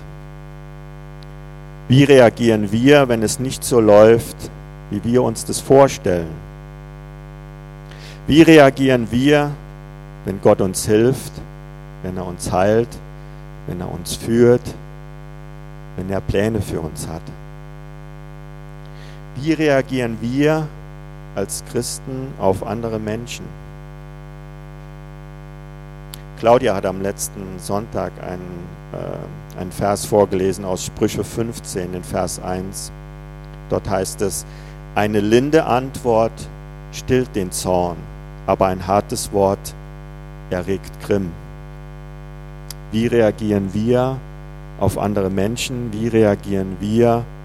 Wie 1.87 2.03
reagieren 2.03 2.71
wir, 2.71 3.09
wenn 3.09 3.23
es 3.23 3.39
nicht 3.39 3.63
so 3.63 3.79
läuft, 3.79 4.37
wie 4.91 5.03
wir 5.03 5.23
uns 5.23 5.45
das 5.45 5.59
vorstellen? 5.59 6.29
Wie 8.27 8.43
reagieren 8.43 9.07
wir, 9.09 9.49
wenn 10.25 10.39
Gott 10.41 10.61
uns 10.61 10.85
hilft, 10.85 11.31
wenn 12.03 12.17
er 12.17 12.27
uns 12.27 12.51
heilt, 12.51 12.89
wenn 13.65 13.81
er 13.81 13.91
uns 13.91 14.15
führt, 14.15 14.61
wenn 15.97 16.11
er 16.11 16.21
Pläne 16.21 16.61
für 16.61 16.81
uns 16.81 17.07
hat? 17.07 17.23
Wie 19.35 19.53
reagieren 19.53 20.17
wir 20.21 20.67
als 21.35 21.63
Christen 21.71 22.33
auf 22.39 22.65
andere 22.65 22.99
Menschen? 22.99 23.45
Claudia 26.39 26.75
hat 26.75 26.85
am 26.85 27.01
letzten 27.01 27.59
Sonntag 27.59 28.11
einen, 28.23 28.67
äh, 28.93 29.59
einen 29.59 29.71
Vers 29.71 30.05
vorgelesen 30.05 30.65
aus 30.65 30.85
Sprüche 30.85 31.23
15, 31.23 31.93
in 31.93 32.03
Vers 32.03 32.41
1. 32.41 32.91
Dort 33.69 33.89
heißt 33.89 34.21
es, 34.21 34.45
eine 34.95 35.19
linde 35.19 35.65
Antwort 35.65 36.31
stillt 36.91 37.35
den 37.35 37.51
Zorn, 37.51 37.97
aber 38.47 38.67
ein 38.67 38.87
hartes 38.87 39.31
Wort 39.31 39.75
erregt 40.49 40.91
Grimm. 41.01 41.31
Wie 42.91 43.05
reagieren 43.05 43.73
wir 43.73 44.17
auf 44.79 44.97
andere 44.97 45.29
Menschen? 45.29 45.93
Wie 45.93 46.07
reagieren 46.07 46.77
wir 46.79 47.17
auf 47.17 47.38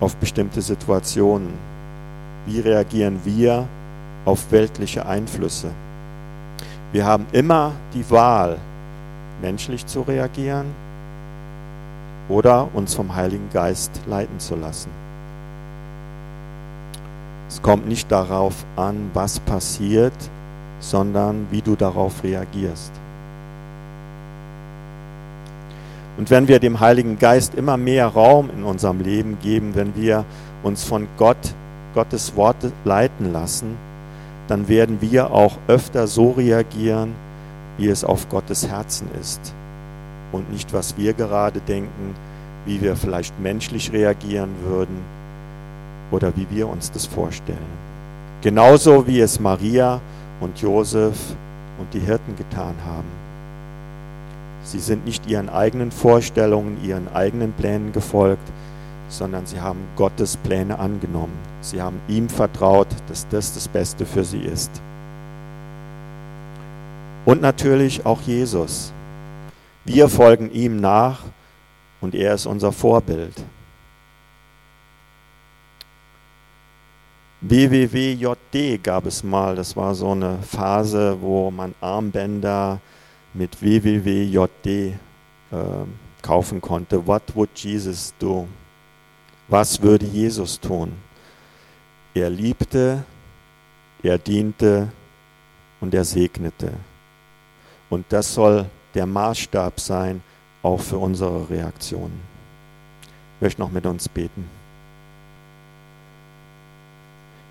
auf 0.00 0.16
bestimmte 0.16 0.62
Situationen? 0.62 1.52
Wie 2.46 2.60
reagieren 2.60 3.20
wir 3.24 3.66
auf 4.24 4.50
weltliche 4.50 5.06
Einflüsse? 5.06 5.70
Wir 6.92 7.04
haben 7.04 7.26
immer 7.32 7.72
die 7.94 8.08
Wahl, 8.10 8.58
menschlich 9.42 9.86
zu 9.86 10.02
reagieren 10.02 10.66
oder 12.28 12.68
uns 12.74 12.94
vom 12.94 13.14
Heiligen 13.14 13.48
Geist 13.52 13.90
leiten 14.06 14.38
zu 14.38 14.56
lassen. 14.56 14.90
Es 17.48 17.62
kommt 17.62 17.88
nicht 17.88 18.10
darauf 18.12 18.64
an, 18.76 19.10
was 19.14 19.40
passiert, 19.40 20.12
sondern 20.80 21.46
wie 21.50 21.62
du 21.62 21.76
darauf 21.76 22.22
reagierst. 22.22 22.92
Und 26.18 26.30
wenn 26.30 26.48
wir 26.48 26.58
dem 26.58 26.80
Heiligen 26.80 27.16
Geist 27.16 27.54
immer 27.54 27.76
mehr 27.76 28.08
Raum 28.08 28.50
in 28.50 28.64
unserem 28.64 29.00
Leben 29.00 29.38
geben, 29.40 29.76
wenn 29.76 29.94
wir 29.94 30.24
uns 30.64 30.82
von 30.82 31.06
Gott, 31.16 31.54
Gottes 31.94 32.34
Worte 32.34 32.72
leiten 32.84 33.32
lassen, 33.32 33.76
dann 34.48 34.66
werden 34.66 35.00
wir 35.00 35.30
auch 35.30 35.56
öfter 35.68 36.08
so 36.08 36.32
reagieren, 36.32 37.14
wie 37.76 37.86
es 37.86 38.02
auf 38.02 38.28
Gottes 38.28 38.66
Herzen 38.66 39.08
ist. 39.20 39.54
Und 40.32 40.50
nicht, 40.52 40.72
was 40.72 40.96
wir 40.98 41.12
gerade 41.12 41.60
denken, 41.60 42.16
wie 42.66 42.82
wir 42.82 42.96
vielleicht 42.96 43.38
menschlich 43.38 43.92
reagieren 43.92 44.50
würden 44.64 44.98
oder 46.10 46.36
wie 46.36 46.48
wir 46.50 46.68
uns 46.68 46.90
das 46.90 47.06
vorstellen. 47.06 47.58
Genauso 48.42 49.06
wie 49.06 49.20
es 49.20 49.38
Maria 49.38 50.00
und 50.40 50.60
Josef 50.60 51.16
und 51.78 51.94
die 51.94 52.00
Hirten 52.00 52.34
getan 52.34 52.74
haben. 52.84 53.17
Sie 54.68 54.80
sind 54.80 55.06
nicht 55.06 55.26
ihren 55.26 55.48
eigenen 55.48 55.90
Vorstellungen, 55.90 56.84
ihren 56.84 57.08
eigenen 57.08 57.54
Plänen 57.54 57.90
gefolgt, 57.90 58.46
sondern 59.08 59.46
sie 59.46 59.62
haben 59.62 59.80
Gottes 59.96 60.36
Pläne 60.36 60.78
angenommen. 60.78 61.32
Sie 61.62 61.80
haben 61.80 62.02
ihm 62.06 62.28
vertraut, 62.28 62.88
dass 63.08 63.26
das 63.28 63.54
das 63.54 63.66
Beste 63.66 64.04
für 64.04 64.24
sie 64.24 64.42
ist. 64.42 64.70
Und 67.24 67.40
natürlich 67.40 68.04
auch 68.04 68.20
Jesus. 68.20 68.92
Wir 69.86 70.06
folgen 70.10 70.50
ihm 70.52 70.76
nach 70.76 71.22
und 72.02 72.14
er 72.14 72.34
ist 72.34 72.44
unser 72.44 72.70
Vorbild. 72.70 73.42
WWWJD 77.40 78.82
gab 78.82 79.06
es 79.06 79.24
mal, 79.24 79.56
das 79.56 79.74
war 79.78 79.94
so 79.94 80.10
eine 80.10 80.36
Phase, 80.42 81.16
wo 81.22 81.50
man 81.50 81.74
Armbänder, 81.80 82.82
mit 83.34 83.60
www.jd 83.60 84.66
äh, 84.66 84.94
kaufen 86.22 86.60
konnte. 86.60 87.06
What 87.06 87.22
would 87.34 87.50
Jesus 87.54 88.14
do? 88.18 88.48
Was 89.48 89.80
würde 89.80 90.06
Jesus 90.06 90.60
tun? 90.60 90.92
Er 92.14 92.30
liebte, 92.30 93.04
er 94.02 94.18
diente 94.18 94.92
und 95.80 95.94
er 95.94 96.04
segnete. 96.04 96.72
Und 97.90 98.06
das 98.10 98.34
soll 98.34 98.66
der 98.94 99.06
Maßstab 99.06 99.80
sein, 99.80 100.22
auch 100.62 100.80
für 100.80 100.98
unsere 100.98 101.48
Reaktionen. 101.48 102.20
Ich 103.36 103.42
möchte 103.42 103.60
noch 103.60 103.70
mit 103.70 103.86
uns 103.86 104.08
beten. 104.08 104.48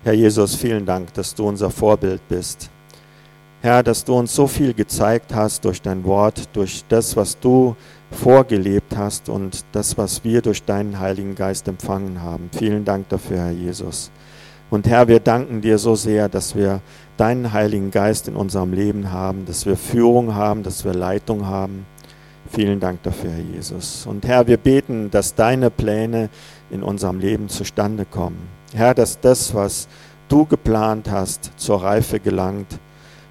Herr 0.04 0.12
Jesus, 0.12 0.54
vielen 0.54 0.86
Dank, 0.86 1.12
dass 1.14 1.34
du 1.34 1.48
unser 1.48 1.70
Vorbild 1.70 2.26
bist. 2.28 2.70
Herr, 3.60 3.82
dass 3.82 4.04
du 4.04 4.14
uns 4.14 4.32
so 4.32 4.46
viel 4.46 4.72
gezeigt 4.72 5.34
hast 5.34 5.64
durch 5.64 5.82
dein 5.82 6.04
Wort, 6.04 6.48
durch 6.52 6.84
das, 6.88 7.16
was 7.16 7.40
du 7.40 7.74
vorgelebt 8.12 8.96
hast 8.96 9.28
und 9.28 9.64
das, 9.72 9.98
was 9.98 10.22
wir 10.22 10.42
durch 10.42 10.62
deinen 10.62 11.00
Heiligen 11.00 11.34
Geist 11.34 11.66
empfangen 11.66 12.22
haben. 12.22 12.50
Vielen 12.56 12.84
Dank 12.84 13.08
dafür, 13.08 13.38
Herr 13.38 13.50
Jesus. 13.50 14.12
Und 14.70 14.86
Herr, 14.86 15.08
wir 15.08 15.18
danken 15.18 15.60
dir 15.60 15.78
so 15.78 15.96
sehr, 15.96 16.28
dass 16.28 16.54
wir 16.54 16.80
deinen 17.16 17.52
Heiligen 17.52 17.90
Geist 17.90 18.28
in 18.28 18.36
unserem 18.36 18.72
Leben 18.72 19.10
haben, 19.10 19.44
dass 19.44 19.66
wir 19.66 19.76
Führung 19.76 20.36
haben, 20.36 20.62
dass 20.62 20.84
wir 20.84 20.94
Leitung 20.94 21.46
haben. 21.46 21.84
Vielen 22.52 22.78
Dank 22.78 23.02
dafür, 23.02 23.32
Herr 23.32 23.42
Jesus. 23.42 24.06
Und 24.06 24.24
Herr, 24.24 24.46
wir 24.46 24.58
beten, 24.58 25.10
dass 25.10 25.34
deine 25.34 25.70
Pläne 25.70 26.30
in 26.70 26.84
unserem 26.84 27.18
Leben 27.18 27.48
zustande 27.48 28.04
kommen. 28.04 28.38
Herr, 28.72 28.94
dass 28.94 29.18
das, 29.18 29.52
was 29.52 29.88
du 30.28 30.46
geplant 30.46 31.10
hast, 31.10 31.50
zur 31.56 31.82
Reife 31.82 32.20
gelangt 32.20 32.78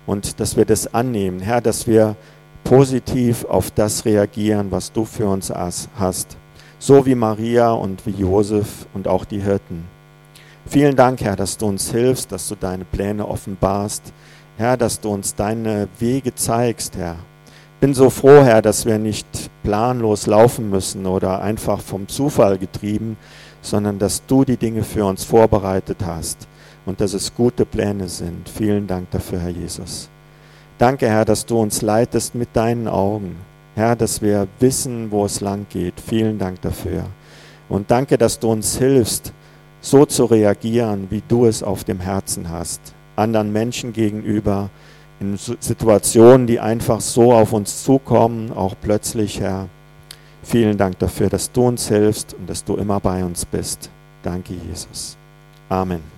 und 0.07 0.39
dass 0.39 0.57
wir 0.57 0.65
das 0.65 0.91
annehmen. 0.91 1.39
Herr, 1.39 1.61
dass 1.61 1.85
wir 1.85 2.15
positiv 2.63 3.45
auf 3.45 3.69
das 3.69 4.05
reagieren, 4.05 4.71
was 4.71 4.91
du 4.91 5.05
für 5.05 5.27
uns 5.27 5.53
hast. 5.53 6.37
So 6.79 7.05
wie 7.05 7.15
Maria 7.15 7.71
und 7.71 8.05
wie 8.07 8.11
Josef 8.11 8.87
und 8.93 9.07
auch 9.07 9.25
die 9.25 9.41
Hirten. 9.41 9.85
Vielen 10.65 10.95
Dank, 10.95 11.21
Herr, 11.21 11.35
dass 11.35 11.57
du 11.57 11.67
uns 11.67 11.91
hilfst, 11.91 12.31
dass 12.31 12.47
du 12.49 12.55
deine 12.55 12.85
Pläne 12.85 13.27
offenbarst. 13.27 14.13
Herr, 14.57 14.75
dass 14.75 14.99
du 14.99 15.09
uns 15.09 15.35
deine 15.35 15.87
Wege 15.99 16.33
zeigst, 16.35 16.97
Herr. 16.97 17.17
Bin 17.79 17.93
so 17.93 18.09
froh, 18.09 18.43
Herr, 18.43 18.61
dass 18.61 18.85
wir 18.85 18.97
nicht 18.97 19.27
planlos 19.63 20.25
laufen 20.25 20.69
müssen 20.69 21.05
oder 21.05 21.41
einfach 21.41 21.79
vom 21.79 22.07
Zufall 22.07 22.57
getrieben, 22.57 23.17
sondern 23.61 23.99
dass 23.99 24.25
du 24.25 24.43
die 24.45 24.57
Dinge 24.57 24.83
für 24.83 25.05
uns 25.05 25.23
vorbereitet 25.23 25.99
hast 26.05 26.47
und 26.87 27.01
dass 27.01 27.13
es 27.13 27.35
gute 27.35 27.65
Pläne 27.65 28.07
sind. 28.07 28.49
Vielen 28.49 28.87
Dank 28.87 29.11
dafür, 29.11 29.39
Herr 29.39 29.49
Jesus. 29.49 30.09
Danke, 30.77 31.07
Herr, 31.07 31.25
dass 31.25 31.45
du 31.45 31.59
uns 31.59 31.81
leitest 31.81 32.33
mit 32.33 32.49
deinen 32.53 32.87
Augen. 32.87 33.35
Herr, 33.75 33.95
dass 33.95 34.21
wir 34.21 34.47
wissen, 34.59 35.11
wo 35.11 35.25
es 35.25 35.41
lang 35.41 35.67
geht. 35.69 35.99
Vielen 35.99 36.39
Dank 36.39 36.61
dafür. 36.61 37.03
Und 37.69 37.91
danke, 37.91 38.17
dass 38.17 38.39
du 38.39 38.49
uns 38.49 38.77
hilfst, 38.77 39.33
so 39.81 40.05
zu 40.05 40.25
reagieren, 40.25 41.07
wie 41.09 41.21
du 41.27 41.45
es 41.45 41.61
auf 41.61 41.83
dem 41.83 41.99
Herzen 41.99 42.49
hast, 42.49 42.81
anderen 43.15 43.51
Menschen 43.51 43.93
gegenüber, 43.93 44.69
in 45.19 45.37
Situationen, 45.37 46.47
die 46.47 46.59
einfach 46.59 47.01
so 47.01 47.33
auf 47.33 47.51
uns 47.51 47.83
zukommen, 47.83 48.51
auch 48.51 48.75
plötzlich, 48.79 49.39
Herr. 49.39 49.67
Vielen 50.43 50.77
Dank 50.77 50.99
dafür, 50.99 51.29
dass 51.29 51.51
du 51.51 51.67
uns 51.67 51.89
hilfst 51.89 52.33
und 52.33 52.49
dass 52.49 52.63
du 52.63 52.75
immer 52.75 52.99
bei 52.99 53.25
uns 53.25 53.45
bist. 53.45 53.89
Danke, 54.23 54.53
Jesus. 54.53 55.17
Amen. 55.69 56.16